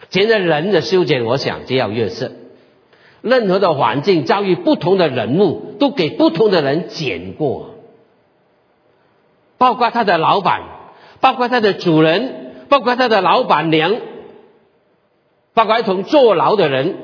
[0.10, 2.32] 现在人的修剪，我想就要约瑟。
[3.22, 7.76] 任何的环境遭遇不同的人物，都给不同的人剪过，
[9.58, 10.62] 包括他的老板，
[11.22, 13.96] 包括他的主人，包括他的老板娘，
[15.54, 16.98] 包括一同坐牢的人，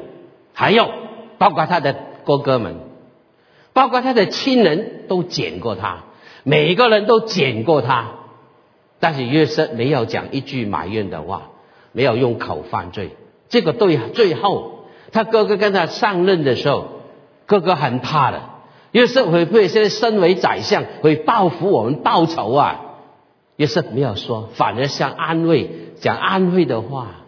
[0.54, 0.92] 还有
[1.38, 2.76] 包括他的哥哥们，
[3.74, 6.04] 包括他的亲人都剪过他，
[6.44, 8.12] 每一个人都剪过他，
[9.00, 11.52] 但是约瑟没有讲一句埋怨的话。
[11.92, 13.16] 没有用口犯罪，
[13.50, 16.86] 这个对最后他哥哥跟他上任的时候，
[17.48, 18.42] 哥哥很怕的，
[18.92, 22.82] 约瑟会不会现在身为宰相会报复我们报仇啊？
[23.56, 27.26] 约瑟没有说，反而像安慰讲安慰的话，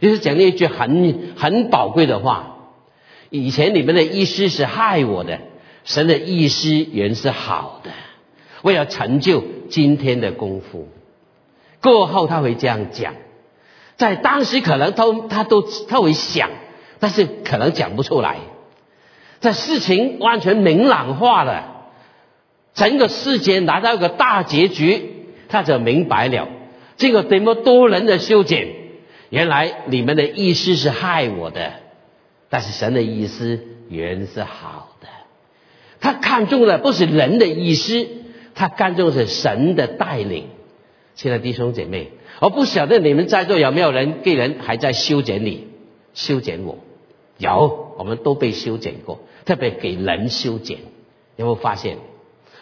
[0.00, 2.56] 就是讲了一句很很宝贵的话。
[3.30, 5.38] 以前你们的意思是害我的，
[5.88, 7.90] 神的意思原是好的，
[8.60, 10.86] 为了成就今天的功夫。
[11.80, 13.14] 过后他会这样讲。
[13.96, 16.50] 在当时可能都他都他会想，
[16.98, 18.36] 但是可能讲不出来。
[19.40, 21.86] 在事情完全明朗化了，
[22.74, 26.48] 整个世界拿到一个大结局，他就明白了
[26.98, 28.68] 这个这么多人的修剪，
[29.30, 31.72] 原来你们的意思是害我的，
[32.50, 35.08] 但是神的意思原是好的。
[36.00, 38.06] 他看中的不是人的意思，
[38.54, 40.46] 他看中的是神的带领。
[41.14, 42.12] 亲爱的弟兄姐妹。
[42.40, 45.66] 我不晓得你们在座有没有人个人还在修剪你，
[46.14, 46.78] 修剪我，
[47.36, 50.78] 有，我们都被修剪过，特别给人修剪，
[51.34, 51.96] 有没有发现？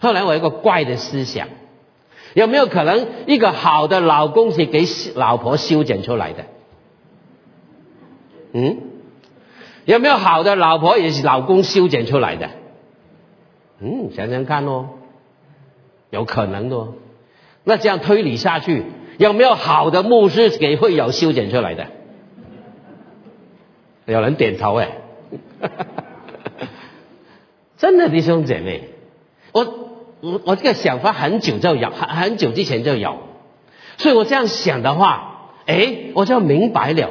[0.01, 1.49] 后来我有个怪的思想，
[2.33, 6.47] 有没有可能一个好的老公是给老婆修剪出来的？
[8.55, 8.79] 嗯，
[9.85, 12.49] 有没有好的老婆也是老公修剪出来的？
[13.81, 14.91] 嗯，想想看哦，
[16.11, 16.95] 有可能的哦。
[17.65, 18.85] 那这样推理下去。
[19.19, 21.87] 有没有好的牧师给会有修剪出来的？
[24.05, 24.99] 有人点头哎，
[27.79, 28.91] 真的弟兄姐妹，
[29.53, 29.65] 我
[30.21, 33.17] 我我这个想法很久就有，很很久之前就有，
[33.97, 37.11] 所以我这样想的话，哎，我就明白了，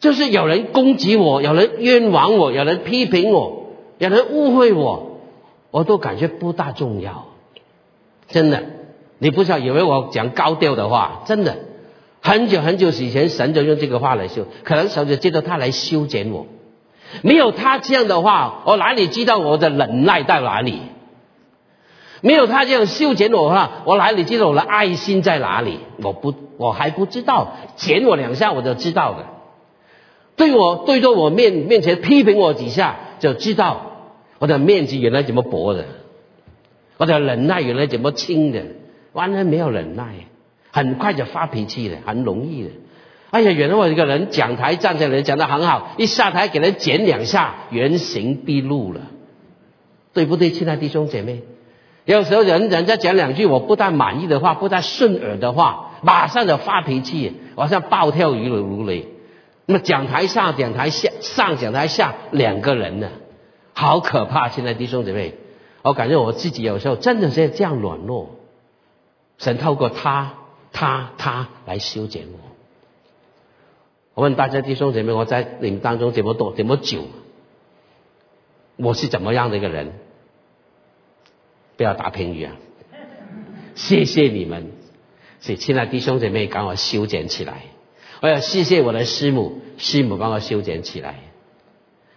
[0.00, 3.66] 就是有人攻击我，有人冤枉我，有人批评我，
[3.98, 5.15] 有人误会我，
[5.76, 7.26] 我都感觉不大重要，
[8.28, 8.62] 真的。
[9.18, 11.58] 你不要以为我讲高调的话，真的，
[12.22, 16.46] 很久很久以前，神就用这个话来修，可能神就借着他来修剪我。
[17.20, 20.80] 没有他这样的话，我哪里知道我的忍耐在哪里？
[22.22, 25.80] 没有他这样修剪我的话，我哪里知道我的爱心在哪里？
[26.02, 29.26] 我不，我还不知道，剪我两下我就知道了。
[30.36, 33.95] 对我对着我面面前批评我几下，就知道
[34.38, 35.84] 我的面积原来怎么薄的，
[36.96, 38.62] 我的忍耐原来怎么轻的。
[39.12, 40.26] 完全没有忍耐，
[40.72, 42.68] 很快就发脾气了，很容易的。
[43.30, 49.00] 哎呀，原来我一个人讲台站起来讲的很好，一下台给人剪两下，原形毕露了，
[50.12, 51.44] 对不对，亲爱弟兄姐妹？
[52.04, 59.06] 有时候人人家讲两句我不太满意的话，不太顺耳的话，马上就发脾气，好像暴跳如如雷。
[59.64, 63.08] 那么讲台上、讲台下、上讲台下两个人呢，
[63.76, 64.48] 好可怕！
[64.48, 65.34] 亲爱的弟兄姐妹，
[65.82, 68.36] 我感觉我自己有时候真的是这样软弱。
[69.36, 70.32] 神透过他、
[70.72, 72.38] 他、他来修剪我。
[74.14, 77.04] 我问大家弟兄姐妹，我在你们当中怎么多、怎么久？
[78.76, 79.92] 我是怎么样的一个人？
[81.76, 82.56] 不要打评语啊！
[83.74, 84.72] 谢谢你们，
[85.40, 87.64] 所以亲爱弟兄姐妹，赶快修剪起来。
[88.22, 91.16] 我要谢谢我的师母，师母帮我修剪起来。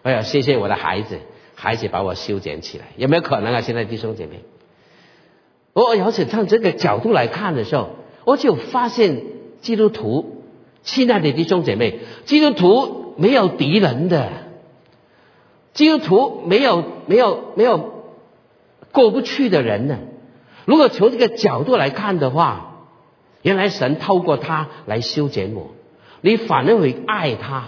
[0.04, 1.20] 我要谢谢我的孩子，
[1.60, 2.86] 孩子把我修剪起来。
[2.96, 3.60] 有没有可能啊？
[3.60, 4.44] 现在弟兄姐妹，
[5.74, 7.90] 我要是从这个角度来看的时候，
[8.24, 9.24] 我就发现
[9.60, 10.44] 基督徒，
[10.84, 14.30] 亲爱的弟兄姐妹，基督徒没有敌人的，
[15.74, 18.00] 基督徒没有没有没有。
[18.92, 20.00] 过不去的人呢？
[20.66, 22.88] 如果从这个角度来看的话，
[23.44, 25.76] 原来神透过他来修剪我，
[26.22, 27.68] 你反而会爱他，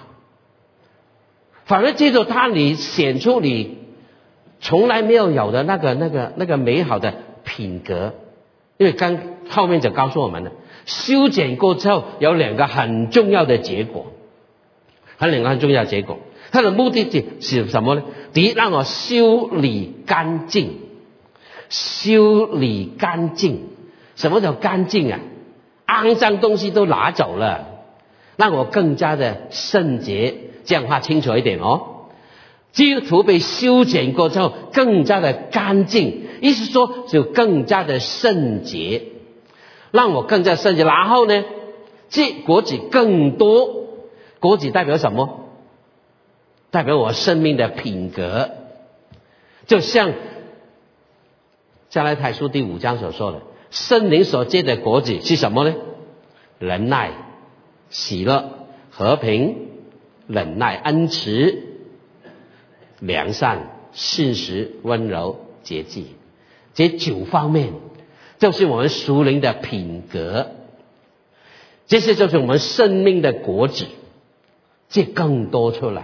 [1.65, 3.77] 反而借助他，你显出你
[4.61, 8.13] 从来没有有的那个、那个、那个美好的品格。
[8.77, 9.19] 因为刚
[9.49, 10.51] 后面就告诉我们了，
[10.85, 14.07] 修剪过之后有两个很重要的结果，
[15.19, 16.17] 有两个很重要的结果。
[16.51, 18.03] 它的目的是什么呢？
[18.33, 20.79] 第一，让我修理干净。
[21.69, 23.67] 修理干净，
[24.15, 25.19] 什么叫干净啊？
[25.87, 27.67] 肮脏东西都拿走了，
[28.35, 30.35] 让我更加的圣洁。
[30.65, 31.90] 这样话清楚一点哦。
[32.71, 39.03] 基督徒被修剪过之后，更加的干净，意思说就更加的圣洁，
[39.91, 40.83] 让我更加圣洁。
[40.83, 41.43] 然后呢，
[42.09, 43.87] 结果子更多，
[44.39, 45.39] 果子代表什么？
[46.69, 48.49] 代表我生命的品格，
[49.67, 50.13] 就像。
[51.89, 55.75] 加拉太书第五章所说的，圣灵所结的果子是什么呢？
[56.57, 57.11] 仁爱、
[57.89, 59.67] 喜乐、和平、
[60.25, 61.70] 忍耐、恩慈、
[63.01, 66.03] 良善、信实、温柔、节制，
[66.73, 67.73] 这九方面，
[68.39, 70.51] 就是我们熟灵的品格。
[71.87, 73.85] 这些就是我们生命的果子，
[74.87, 76.03] 这更多出来。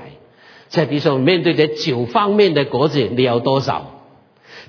[0.67, 4.01] 在地上面对这九方面的果子，你有多少？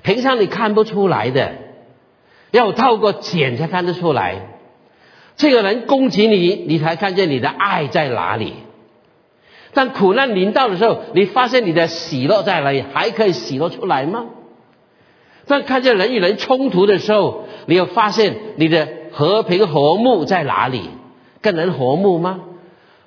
[0.01, 1.55] 平常你看不出来的，
[2.51, 4.59] 要透过检才看得出来。
[5.35, 8.53] 这个人攻击你，你才看见你的爱在哪里。
[9.73, 14.25] 但苦难临到的时候，你发现你的喜乐在哪里，还可以喜乐出来吗？
[15.47, 20.89] 当看见人与人冲突的时候，你又发现你的和平和睦在哪里？
[21.41, 22.41] 跟人和睦吗？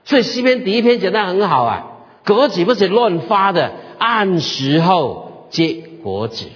[0.05, 1.87] 所以西边第一篇讲的很好啊，
[2.27, 6.47] 果子不是乱发的，按时候结果子。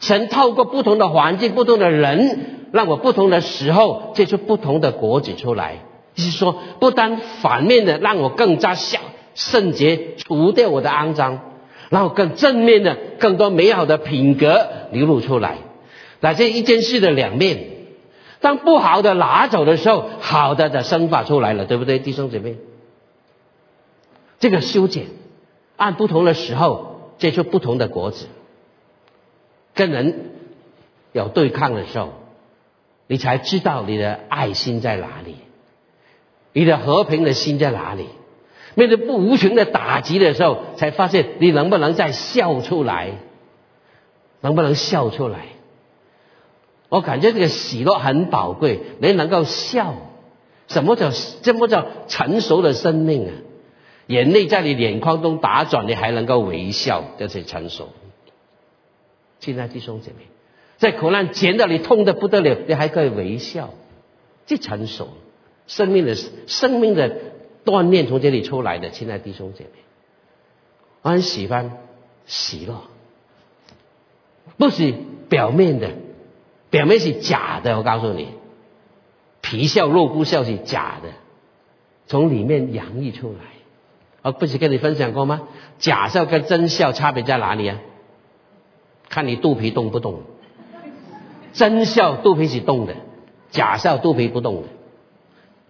[0.00, 5.76] 神透过不同的环境、不同的人，让我不同的时候结出不同的果子出来。
[6.14, 9.00] 就是说，不单反面的让我更加像
[9.34, 11.40] 圣洁，除掉我的肮脏，
[11.88, 15.58] 然后更正面的、更多美好的品格流露出来。
[16.20, 17.64] 那这一件事的两面，
[18.40, 22.56] 当不好的拿走的时候，好的的生发出来了，对不对，弟兄姐妹？
[24.38, 25.06] 这个修剪，
[25.76, 28.26] 按不同的时候结出不同的果子。
[29.74, 30.30] 跟人
[31.12, 32.12] 有对抗的时候，
[33.06, 35.36] 你才知道你的爱心在哪里，
[36.52, 38.06] 你的和平的心在哪里。
[38.74, 43.12] 面对不无情的打击的时候，才发现你能不能再笑出来，
[44.40, 45.40] 能不能笑出来？
[46.88, 49.94] 我感觉这个喜乐很宝贵，你能够笑，
[50.68, 53.32] 什么叫什么叫成熟的生命啊？
[54.06, 57.88] 眼泪在你眼眶中打转，你还能够微笑，这是成熟。
[59.38, 60.26] 亲爱的弟兄姐妹，
[60.78, 63.70] 在苦难前到你痛的不得了，你还可以微笑，
[64.46, 65.08] 这成熟，
[65.66, 67.16] 生命的生命的
[67.64, 68.90] 锻炼从这里出来的。
[68.90, 69.80] 亲爱的弟兄姐妹，
[71.02, 71.78] 我很喜欢
[72.26, 72.82] 喜乐，
[74.56, 74.94] 不是
[75.28, 75.90] 表面的，
[76.70, 77.78] 表面是假的。
[77.78, 78.28] 我告诉你，
[79.40, 81.10] 皮笑肉不笑是假的，
[82.06, 83.38] 从里面洋溢出来。
[84.22, 85.48] 我不是跟你分享过吗？
[85.78, 87.78] 假笑跟真笑差别在哪里啊？
[89.08, 90.22] 看你肚皮动不动，
[91.52, 92.94] 真笑肚皮是动的，
[93.50, 94.68] 假笑肚皮不动的。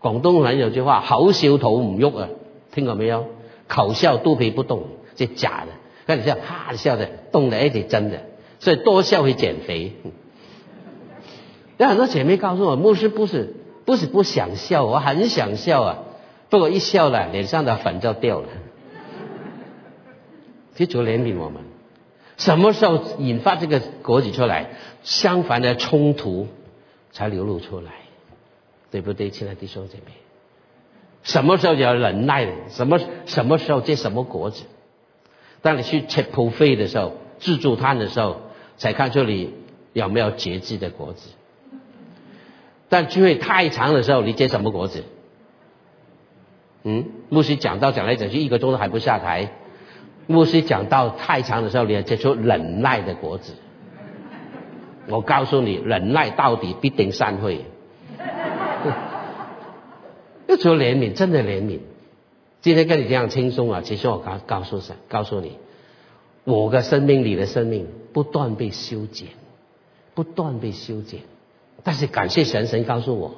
[0.02, 2.28] 广东人有句话：口笑肚唔喐啊，
[2.72, 3.26] 听过没有？
[3.68, 4.84] 口笑肚皮不动，
[5.14, 5.68] 这假的。
[6.06, 8.20] 那你笑，哈笑的，动的，哎，是真的。
[8.58, 9.92] 所以多笑会减肥。
[11.78, 15.98] 有很多姐妹告诉我，牧师不是不是不想笑，我很想笑啊。
[16.50, 18.48] 不过一笑了，脸上的粉就掉了。
[20.76, 21.62] 求主怜悯我们，
[22.36, 24.70] 什么时候引发这个果子出来？
[25.02, 26.46] 相反的冲突
[27.12, 27.92] 才流露出来，
[28.92, 30.12] 对不对，亲爱的弟兄姐妹？
[31.22, 32.52] 什么时候要忍耐的？
[32.68, 34.64] 什么什么时候结什么果子？
[35.62, 38.42] 当你去吃普费的时候，自助餐的时候，
[38.76, 39.54] 才看出你
[39.94, 41.30] 有没有节制的果子。
[42.90, 45.04] 但聚会太长的时候，你结什么果子？
[46.82, 49.52] 嗯，牧师讲到讲来讲去一个钟头还不下台。
[50.26, 53.54] 牧师讲到太长的时候，你要结出忍耐的果子。
[55.08, 57.64] 我告诉你，忍耐到底必定散会。
[60.52, 61.78] 要求怜悯，真的怜悯。
[62.60, 65.52] 今天跟你这样轻松啊，其实我告告诉神，告诉你，
[66.44, 69.28] 我的生命里的生命不断被修剪，
[70.14, 71.20] 不断被修剪。
[71.82, 73.36] 但是感谢神，神告诉我，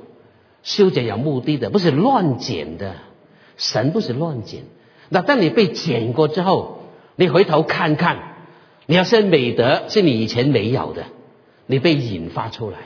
[0.64, 2.96] 修剪有目的的，不是乱剪的。
[3.56, 4.64] 神不是乱剪。
[5.10, 6.80] 那当你被剪过之后，
[7.14, 8.34] 你回头看看，
[8.86, 11.04] 你要是美德是你以前没有的，
[11.66, 12.78] 你被引发出来。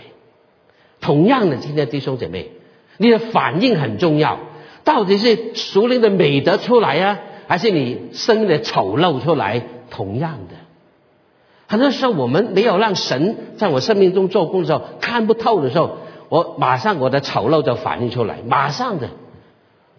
[1.00, 2.50] 同样的，今天弟兄姐妹，
[2.98, 4.38] 你的反应很重要。
[4.84, 9.62] 到底是熟练的美德出来啊，还是你生的丑陋出来？
[9.90, 10.56] 同样的，
[11.66, 15.96] 很多时候我们没有让神在我生命中做工的时候，看不透的时候，
[16.28, 19.08] 我马上我的丑陋就反映出来，马上的。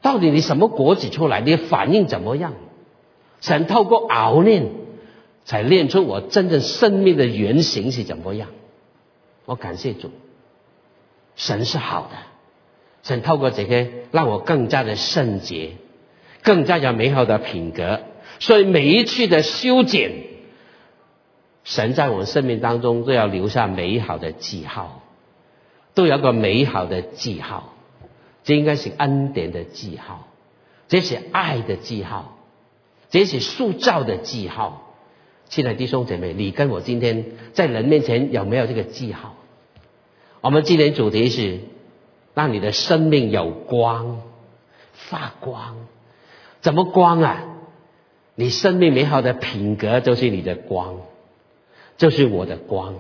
[0.02, 1.41] 到底你什么果子出来？
[1.41, 2.54] 你反应怎么样？
[3.41, 4.68] 神透过熬炼，
[5.43, 8.50] 才练出我真正生命的原型是怎么样？
[9.45, 10.12] 我感谢主，
[11.36, 12.16] 神是好的，
[13.04, 15.72] 神透过这个让我更加的圣洁，
[16.43, 18.02] 更加有美好的品格。
[18.39, 20.12] 所以每一次的修剪，
[21.64, 25.04] 神在我们生命当中都要留下美好的记号，
[25.93, 27.74] 都有个美好的记号。
[28.43, 30.28] 这应该是恩典的记号，
[30.88, 32.39] 这是爱的记号，
[33.10, 34.95] 这是塑造的记号。
[35.50, 39.36] 亲爱的弟兄姐妹，你跟我今天在人面前有没有这个记号？
[40.41, 41.60] 我们今天主题是
[42.39, 44.21] 让你的生命有光，
[44.93, 45.75] 发光。
[46.61, 47.43] 怎么光啊？
[48.35, 51.01] 你生命美好的品格就是你的光，
[51.97, 52.95] 就是我的光。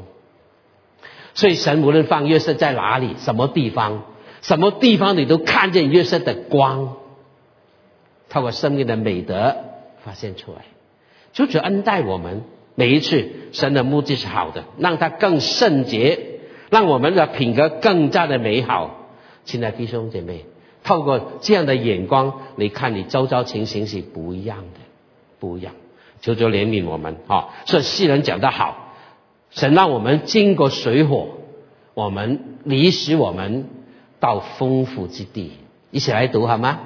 [1.35, 4.03] 所以神无论放约瑟在哪里，什么地方。
[4.41, 6.97] 什么地方你都看见约瑟的光，
[8.27, 9.55] 透过生命的美德
[10.03, 10.65] 发现出来，
[11.31, 12.43] 求主恩待我们。
[12.75, 18.97] 每一次神的目的是好的，让他更圣洁，让我们的品格更加的美好。
[19.45, 20.45] 亲爱弟兄姐妹，
[20.83, 24.79] 透过这样的眼光，你看你周遭情形是不一样的，
[25.39, 25.73] 不一样。
[26.21, 27.49] 求主怜悯我们啊！
[27.65, 28.93] 所以世人讲得好，
[29.51, 31.29] 神让我们经过水火，
[31.93, 33.69] 我们离使我们。
[34.21, 35.53] 到丰富之地，
[35.91, 36.81] 一起来读好吗？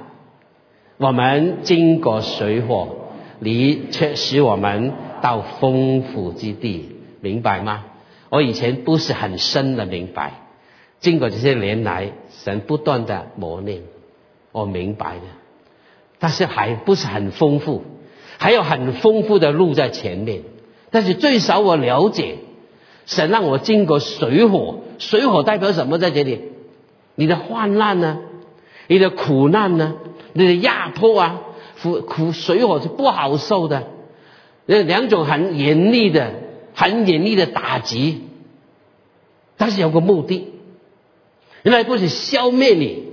[0.97, 2.95] 我们经过水火，
[3.39, 7.85] 你却使我们到丰富之地，明白吗？
[8.29, 10.42] 我以前不是很深的明白，
[11.03, 13.83] 经过这些年来，神不断的磨练，
[14.53, 15.21] 我明白了，
[16.17, 17.83] 但是还不是很丰富，
[18.37, 20.43] 还有很丰富的路在前面。
[20.91, 22.37] 但是最少我了解，
[23.05, 26.51] 神让我经过水火，水火代表什么在这里？
[27.15, 28.19] 你的患难呢？
[28.87, 29.95] 你的苦难呢？
[30.31, 31.41] 你的压迫啊，
[31.81, 33.89] 苦苦水火是不好受的，
[34.65, 36.31] 那两种很严厉的、
[36.73, 38.21] 很严厉的打击，
[39.57, 40.47] 但是有个目的，
[41.63, 43.03] 原来不是消灭你，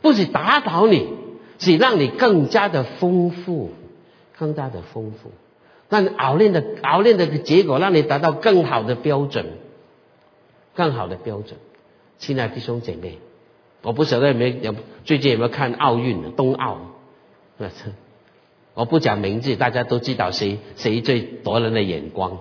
[0.00, 1.06] 不是打倒你，
[1.58, 3.70] 是让你更加的丰富，
[4.38, 5.32] 更加的丰富，
[5.88, 9.46] 让你熬练的熬练的结果，让你达到更好的标准，
[10.74, 11.58] 更好的标准，
[12.18, 13.18] 亲爱的弟兄姐妹。
[13.82, 14.74] 我不晓得有没有
[15.04, 16.78] 最近有没有看奥运冬奥？
[18.74, 22.38] 我不讲名字，大家都知道谁谁最夺人的眼光。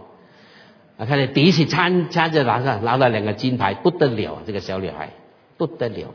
[0.98, 5.14] 啊，看见第一次参参着拿上拿了两个金牌，不得了啊，这个小女孩
[5.58, 6.14] 不得了。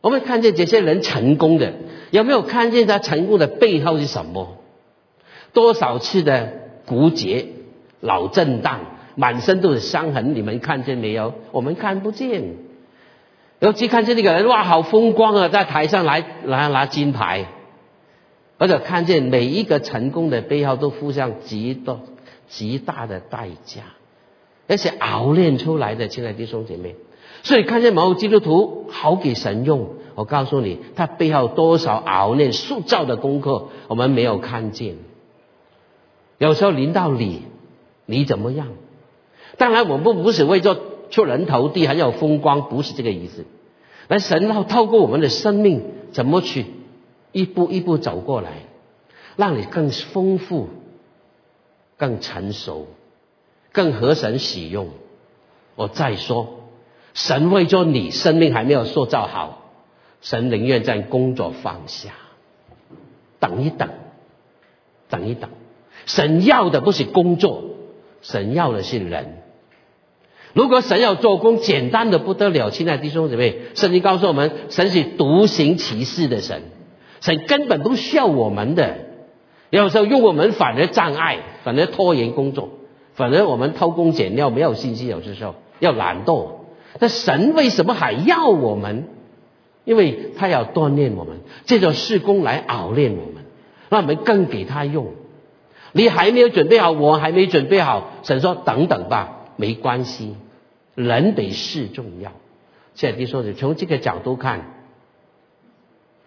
[0.00, 1.72] 我们看见这些人成功的，
[2.10, 4.58] 有没有看见他成功的背后是什么？
[5.52, 6.52] 多少次的
[6.86, 7.46] 骨折、
[8.00, 8.80] 脑震荡、
[9.14, 11.34] 满身都是伤痕，你们看见没有？
[11.52, 12.56] 我们看不见。
[13.60, 17.46] 尤其看见那个人，哇，好风光啊，在台上来拿拿金牌，
[18.58, 22.00] 而且看见每一个成功的背后都付上极多
[22.48, 23.82] 极大的代价，
[24.66, 26.96] 而且熬炼出来的，亲爱的弟兄姐妹，
[27.42, 34.96] 所以看见某基督徒好给神用，我告诉你，他背后多少熬炼塑造的功课，我们没有看见。
[36.38, 37.42] 有时候临到你，
[38.06, 38.68] 你怎么样？
[39.58, 40.76] 当然，我们不是为做。
[41.12, 43.44] 出人头地还要风光，不是这个意思。
[44.08, 46.64] 那神要透过我们的生命，怎么去
[47.32, 48.62] 一步一步走过来，
[49.36, 50.70] 让你更丰富、
[51.98, 52.86] 更成熟、
[53.72, 54.88] 更合神使用。
[55.74, 56.61] 我再说，
[57.14, 59.70] 神为着你生命还没有塑造好，
[60.20, 62.10] 神宁愿将工作放下，
[63.38, 63.88] 等一等，
[65.08, 65.50] 等一等。
[66.06, 67.64] 神要的不是工作，
[68.22, 69.38] 神要的是人。
[70.54, 76.62] 如果神要做工，简单的不得了，亲爱的弟兄姊妹，圣经告诉我们，神是独行其事的神，
[77.20, 78.98] 神根本不需要我们的。
[79.70, 82.68] 有时候用我们反而障碍，反而拖延工作，
[83.14, 85.08] 反而我们偷工减料，没有信心。
[85.08, 86.48] 有些时候要懒惰，
[86.98, 89.08] 那神为什么还要我们？
[89.84, 93.44] 因为他要锻炼我们，借着事工来熬练我们，
[93.88, 95.08] 让我们更给他用。
[95.92, 99.38] 你还没有准备好，我还没准备好，神说等等吧。
[99.56, 100.36] 没关系，
[100.94, 102.32] 人比事重要。
[102.94, 104.72] 现在弟兄姊，从这个角度看，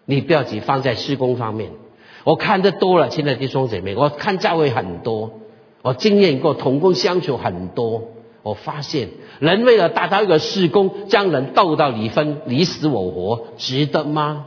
[0.06, 1.72] 你不要只放在施工方面。
[2.24, 5.40] 我看的多了，现在弟兄姐妹，我看教会很多，
[5.82, 8.10] 我经验过同工相处很多，
[8.46, 14.46] 我发现人为了达到一个事工，将人斗到离分，你死我活，值得吗？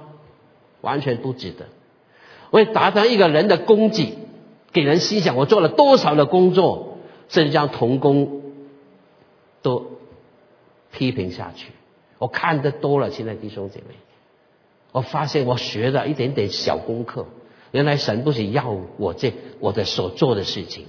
[0.82, 1.66] 完全不值得。
[2.53, 4.14] 为达到一个人的功绩，
[4.72, 8.42] 给人心想我做了多少的工作，甚至将同工。
[9.62, 9.99] 都
[10.92, 11.72] 批评下去，
[12.18, 13.11] 我看得多了。
[13.11, 13.96] 现在弟兄姐妹，
[14.92, 17.26] 我发现我学的一点点小功课，
[17.72, 20.86] 原来神不是要我这我的所做的事情，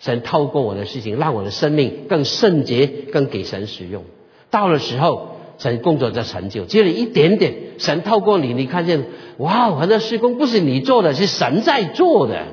[0.00, 4.04] 神透过我的事情，让我的生命更圣洁，更给神使用。
[4.50, 7.54] 到了时候，神工作的成就，只有一点点。
[7.78, 9.04] 神透过你，你看见
[9.36, 12.46] 哇，我的施工不是你做的，是神在做的，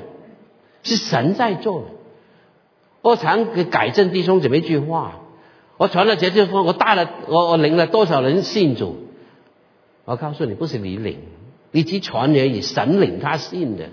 [0.82, 1.86] 是神在做的。
[3.00, 5.20] 我常给改正弟兄姊妹一句话。
[5.78, 8.96] 我传了节就说，我带了我我领了多少人信主？
[10.04, 11.18] 我告诉你，不是你领，
[11.70, 13.84] 你只传而已，神领他信的。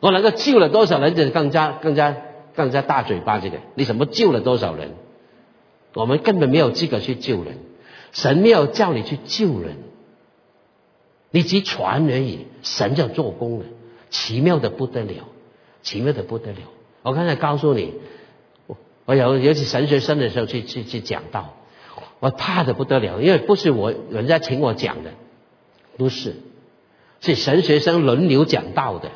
[0.00, 2.16] 我能够救了多少人，就更加更加
[2.56, 3.58] 更加大嘴巴这个。
[3.74, 4.94] 你什么救了多少人？
[5.94, 7.58] 我们根本没有资格去救人，
[8.12, 9.76] 神没有叫你去救人，
[11.30, 13.66] 你只传而已，神就做工了，
[14.10, 15.28] 奇妙的不得了，
[15.82, 16.58] 奇妙的不得了。
[17.02, 17.94] 我刚才告诉你。
[19.08, 21.54] 我有尤其神学生的时候去去去讲道，
[22.18, 25.12] 我怕的不得了，因为不是我人家请我讲的，
[25.96, 26.34] 不是，
[27.20, 29.12] 是神学生轮流讲道的，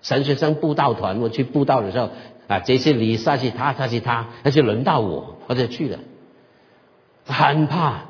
[0.00, 2.10] 神学生布道团我去布道的时候
[2.52, 5.98] 啊，这些你下去他，他去他，那就轮到我，我就去了，
[7.26, 8.04] 很怕，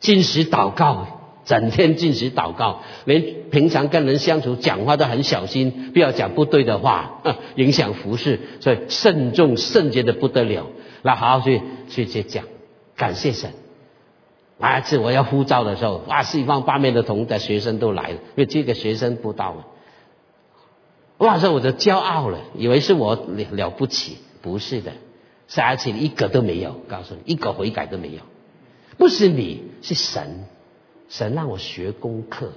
[0.00, 1.06] 进食祷告。
[1.46, 7.20] 整天进食祷告，连平常跟人相处讲话都很小心，不要讲不对的话，
[7.54, 10.66] 影响服饰，所以慎重圣洁的不得了。
[11.02, 12.44] 那好好去去去讲，
[12.96, 13.52] 感谢神。
[14.58, 19.64] 啊，次我要呼召的时候，哇，四方八面的同的学生都来了，因为这个学生不到了。
[21.18, 24.92] 哇，这我就骄傲了，以为是我了不起，不是的，
[25.56, 28.20] 而且一个都没有，告诉你，一个悔改都没有，
[28.98, 30.44] 不是你是神。
[31.08, 32.52] 神让我学功课，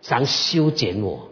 [0.00, 1.28] 想修剪我，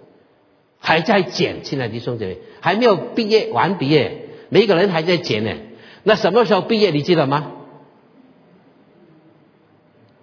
[0.81, 1.63] 还在剪。
[1.63, 5.53] 亲爱的弟兄姐妹，还没有毕业完毕业，每个人还在剪呢。
[6.03, 6.91] 那什么时候毕业？
[6.91, 7.53] 你记得吗？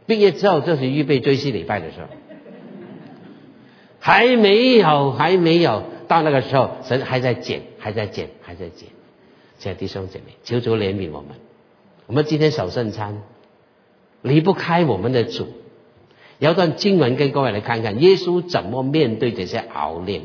[0.05, 2.07] 毕业之后就是预备追思礼拜的时候，
[3.99, 8.89] 还没有，还没有到那个时候，神还在剪，还在剪，还在剪。
[9.59, 11.31] 亲爱的弟兄姐妹，求主怜悯我们。
[12.05, 13.21] 我们今天守圣餐，
[14.21, 15.47] 离不开我们的主。
[16.39, 20.21] 有段经文跟各位来看看，耶稣怎么面对这些熬炼，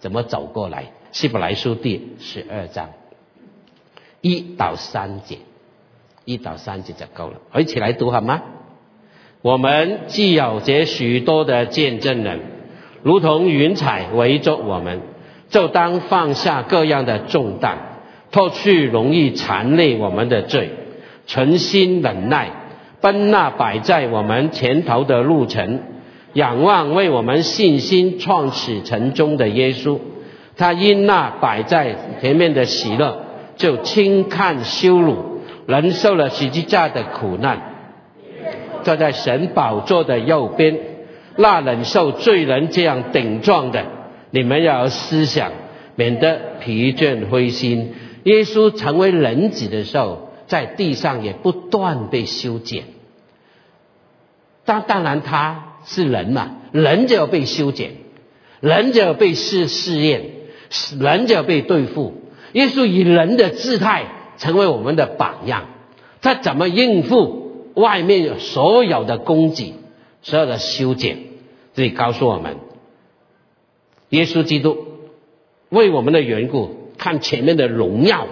[0.00, 0.92] 怎么走过来？
[1.12, 2.90] 希伯来书第十二章
[4.20, 5.38] 一到三节，
[6.24, 7.40] 一到三节就够了。
[7.60, 8.42] 一起来读好吗？
[9.42, 12.40] 我们既有这许多的见证人，
[13.04, 15.02] 如同云彩围着我们，
[15.50, 17.76] 就当放下各样的重担，
[18.32, 20.70] 脱去容易缠累我们的罪，
[21.26, 22.48] 存心忍耐。
[23.02, 25.80] 奔那摆在我们前头的路程，
[26.32, 29.98] 仰望为我们信心创始成终的耶稣，
[30.56, 33.20] 他因那摆在前面的喜乐，
[33.56, 37.60] 就轻看羞辱，忍受了十字架的苦难，
[38.82, 40.93] 坐在神宝座的右边。
[41.36, 43.84] 那忍受罪人这样顶撞的，
[44.30, 45.52] 你们要有思想，
[45.96, 47.94] 免得疲倦灰心。
[48.24, 52.84] 耶稣成为人子的时候，在地上也不断被修剪。
[54.64, 57.90] 当当然他是人嘛，人就要被修剪，
[58.60, 60.30] 人就要被试试验，
[60.98, 62.22] 人就要被对付。
[62.52, 64.04] 耶稣以人的姿态
[64.38, 65.66] 成为我们的榜样，
[66.22, 69.74] 他怎么应付外面所有的攻击、
[70.24, 71.18] 所有的修剪？
[71.74, 72.56] 这里告诉我们，
[74.08, 74.86] 耶稣基督
[75.68, 78.26] 为我们的缘故，看前面的荣耀，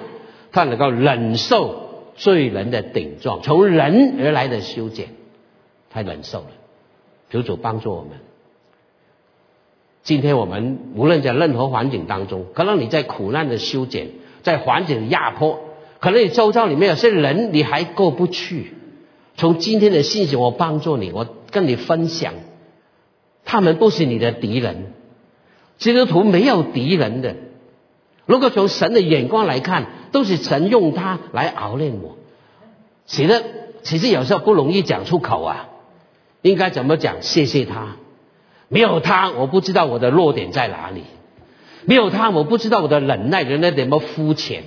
[0.53, 5.09] 他能够忍受罪人的顶撞，从人而来的修剪，
[5.91, 6.47] 他忍受了。
[7.31, 8.11] 求主帮助我们。
[10.03, 14.09] 今天我们无论在任何环境当中，可能你在苦难的修剪，
[14.43, 15.61] 在环境的压迫，
[15.99, 18.75] 可能你周遭里面有些人你还过不去。
[19.37, 22.35] 从今天的信息，我帮助你，我跟你分享，
[23.45, 24.95] 他们不是你的敌人。
[25.79, 27.37] 基督徒没有敌人的。
[28.27, 32.17] 如果从神的眼光来看，都是神用他来熬练我。
[33.07, 33.45] 其实，
[33.83, 35.69] 其实有时候不容易讲出口啊。
[36.41, 37.23] 应该怎么讲？
[37.23, 37.97] 谢谢他。
[38.69, 41.03] 没有他，我不知道我的弱点在哪里；
[41.85, 44.63] 没有他，我不知道我的忍耐的那怎么肤浅；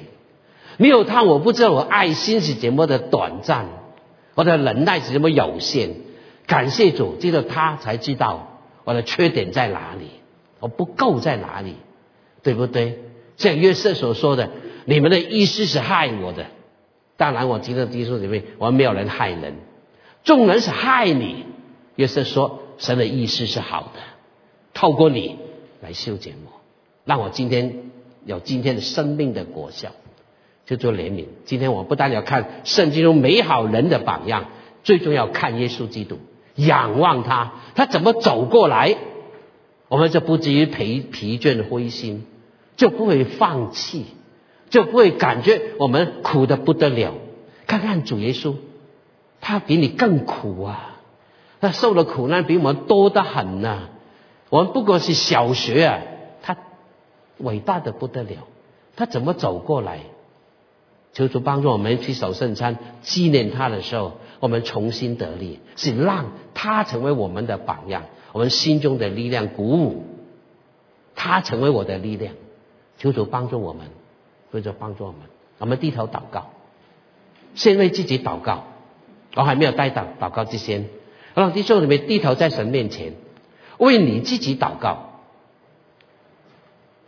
[0.78, 3.66] 没有他，我不知道我爱心是怎么的短暂，
[4.36, 5.96] 我的忍耐是怎么有限。
[6.48, 10.10] 感谢主，只有他才知道我的缺点在哪里，
[10.60, 11.76] 我不够在哪里，
[12.44, 13.00] 对不对？
[13.38, 14.52] 像约瑟所说的
[14.86, 16.46] ：“你们的意思是害我的。”
[17.18, 19.56] 当然，我记得基督里面，我们没有人害人，
[20.24, 21.46] 众人是害你。
[21.96, 22.62] 约瑟说。
[22.78, 24.02] 神的意思是好的，
[24.74, 25.38] 透过你
[25.80, 26.60] 来修剪我，
[27.06, 27.90] 让我今天
[28.26, 29.92] 有今天的生命的果效，
[30.66, 31.28] 就做怜悯。
[31.46, 34.48] 今天我不但要看圣经中美好人的榜样，
[34.84, 36.20] 最重要看耶稣基督，
[36.56, 38.98] 仰望他，他怎么走过来，
[39.88, 42.26] 我们就不至于疲疲倦灰心，
[42.78, 44.06] 就不会放弃，
[44.70, 47.14] 就不会感觉我们苦的不得了。
[47.68, 48.56] 看看主耶稣，
[49.42, 50.92] 他比你更苦啊。
[51.62, 53.90] 他受的苦难比我们多得很呐！
[54.50, 56.00] 我们不过是小学啊，
[56.44, 56.58] 他
[57.38, 58.48] 伟大的不得了。
[58.96, 60.02] 他怎么走过来？
[61.14, 70.06] 求主帮助我们去守圣餐，纪念他的时候，我们重新得力，是让他成为我们的榜样，我们心中的力量鼓舞。
[71.16, 72.36] 他成为我的力量，
[72.98, 73.88] 求主帮助我们，
[74.52, 75.22] 求主帮助我们。
[75.58, 76.50] 我们低头祷告，
[77.56, 78.66] 先为自己祷告。
[79.36, 80.90] 我还没有带祷祷告之前。
[81.34, 83.14] 让弟兄姊妹低头在神面前，
[83.78, 85.22] 为你自己祷告。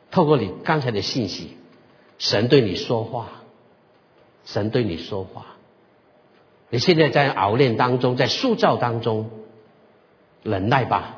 [0.09, 1.57] 透过你刚才的信息，
[2.17, 3.27] 神对你说话，
[4.45, 5.56] 神对你说话。
[6.69, 9.29] 你现在在熬练当中，在塑造当中，
[10.43, 11.17] 忍耐吧。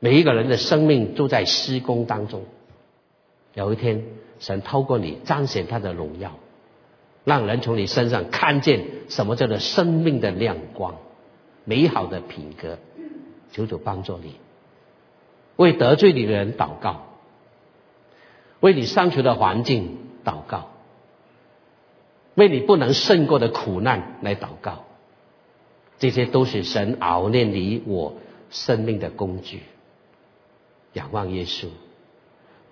[0.00, 2.44] 每一个人的生命都在施工当中。
[3.54, 4.04] 有一天，
[4.38, 6.32] 神透过你彰显他的荣耀。
[7.24, 10.94] 让人从你身上看见什么叫做生命的亮光，
[11.64, 12.78] 美好的品格，
[13.50, 14.36] 求主帮助你，
[15.56, 17.06] 为得罪你的人祷告，
[18.60, 20.70] 为你相处的环境祷告，
[22.36, 24.84] 为你不能胜过的苦难来祷告，
[25.98, 28.14] 这些都是神熬炼你我
[28.50, 29.62] 生命的工具。
[30.92, 31.66] 仰望耶稣，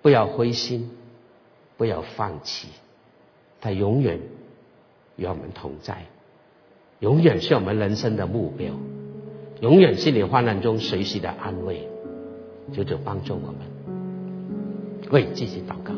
[0.01, 0.89] 不要灰心，
[1.77, 2.69] 不要放弃，
[3.59, 4.19] 他永远。
[5.17, 6.07] 与我们同在，
[6.99, 8.73] 永远是我们人生的目标，
[9.61, 11.87] 永远是你患难中随时的安慰，
[12.73, 15.93] 求主帮助我们，为自己祷告。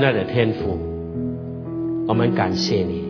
[0.00, 0.78] 亲爱的天父，
[2.08, 3.04] 我们感谢你。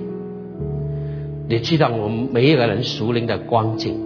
[1.49, 3.97] 你知道我们每一个人属灵的光景，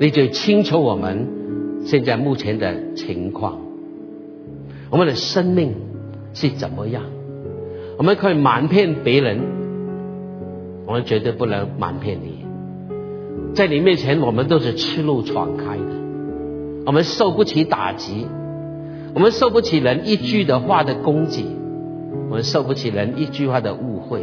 [0.00, 1.26] 你就清楚我们
[1.84, 3.60] 现在目前的情况，
[4.88, 5.74] 我们的生命
[6.32, 7.02] 是怎么样？
[7.98, 9.38] 我们可以瞒骗别人，
[10.86, 12.46] 我们绝对不能瞒骗你。
[13.54, 18.26] 在你面前，我们都是赤路闯开的，我们受不起打击，
[19.12, 21.44] 我们受不起人一句的话的攻击，
[22.36, 24.22] 我们受不起人一句话的误会。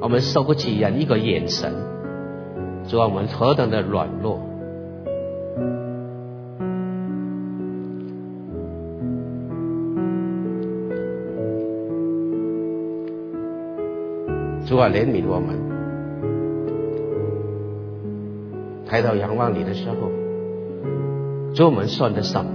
[0.00, 1.72] 我们受不起人一个眼神，
[2.88, 4.40] 主啊，我们何等的软弱！
[14.66, 15.56] 主啊，怜悯我们，
[18.88, 19.94] 抬头仰望你的时候，
[21.54, 22.51] 主我们算的什么？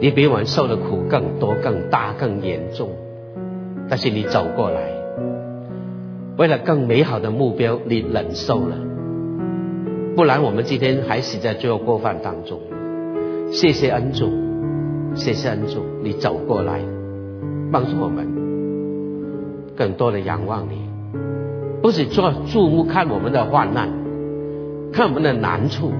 [0.00, 2.88] 你比我们受的苦更多、更大、更严重，
[3.88, 4.90] 但是你走过来。
[6.38, 8.76] 为了更美好的目标，你忍受了，
[10.16, 12.58] 不然我们今天还死在罪恶过犯当中。
[13.52, 14.26] 谢谢恩主，
[15.14, 16.80] 谢谢恩主，你走过来
[17.70, 18.26] 帮助我们，
[19.76, 20.88] 更多的仰望你，
[21.82, 23.90] 不是做注目看我们的患难，
[24.94, 25.92] 看我们的难处，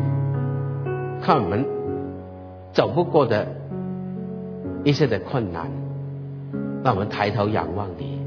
[1.20, 1.66] 看我们
[2.72, 3.46] 走不过的
[4.84, 5.70] 一切的困难，
[6.82, 8.18] 让我们抬头仰望你。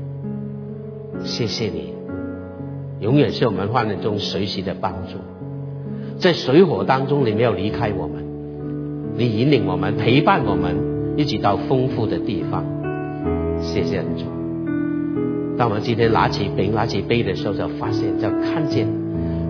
[1.23, 1.93] 谢谢你，
[2.99, 5.17] 永远是我们患难中随时的帮助，
[6.19, 8.23] 在水火当中，你没有离开我们，
[9.17, 10.75] 你引领我们，陪伴我们，
[11.17, 12.63] 一起到丰富的地方。
[13.61, 14.25] 谢谢恩主。
[15.57, 18.87] 当我们今天拿起饼、拿起杯的时候，就发现，就看见，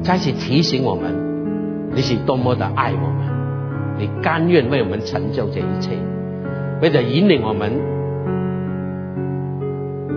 [0.03, 1.13] 再次提醒我们，
[1.95, 5.91] 你是多么的爱我们，你甘愿为我们成就这一切，
[6.83, 7.71] 为了引领我们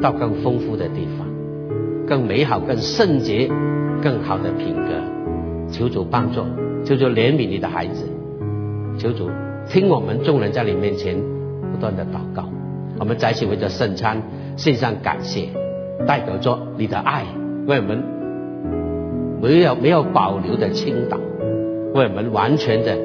[0.03, 1.25] 到更丰富的地方。
[2.09, 3.49] 更美好、更圣洁、
[4.03, 4.91] 更好的品格，
[5.73, 6.41] 求主帮助，
[6.85, 8.09] 求主怜悯你的孩子，
[8.99, 9.29] 求主
[9.69, 11.17] 听我们众人在你面前
[11.73, 12.49] 不断的祷告。
[12.99, 14.23] 我们在一起为着圣餐
[14.57, 15.49] 献上感谢，
[16.07, 17.25] 代表着你的爱，
[17.67, 18.03] 为我们
[19.41, 21.17] 没有没有保留的倾倒，
[21.95, 22.97] 为我们完全的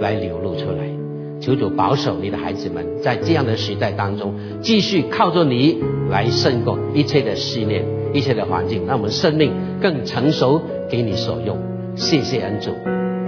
[0.00, 0.93] 来流露出来。
[1.44, 5.78] 求主保守你的孩子们，在这样的时代当中，继续靠着你
[6.08, 7.84] 来胜过一切的试炼。
[8.14, 11.58] 一切的环境，让我们生命更成熟，给你所用。
[11.96, 12.70] 谢谢恩主，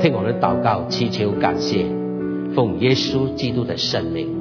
[0.00, 1.84] 听我的祷告，祈求感谢，
[2.54, 4.36] 奉耶稣基督的圣名。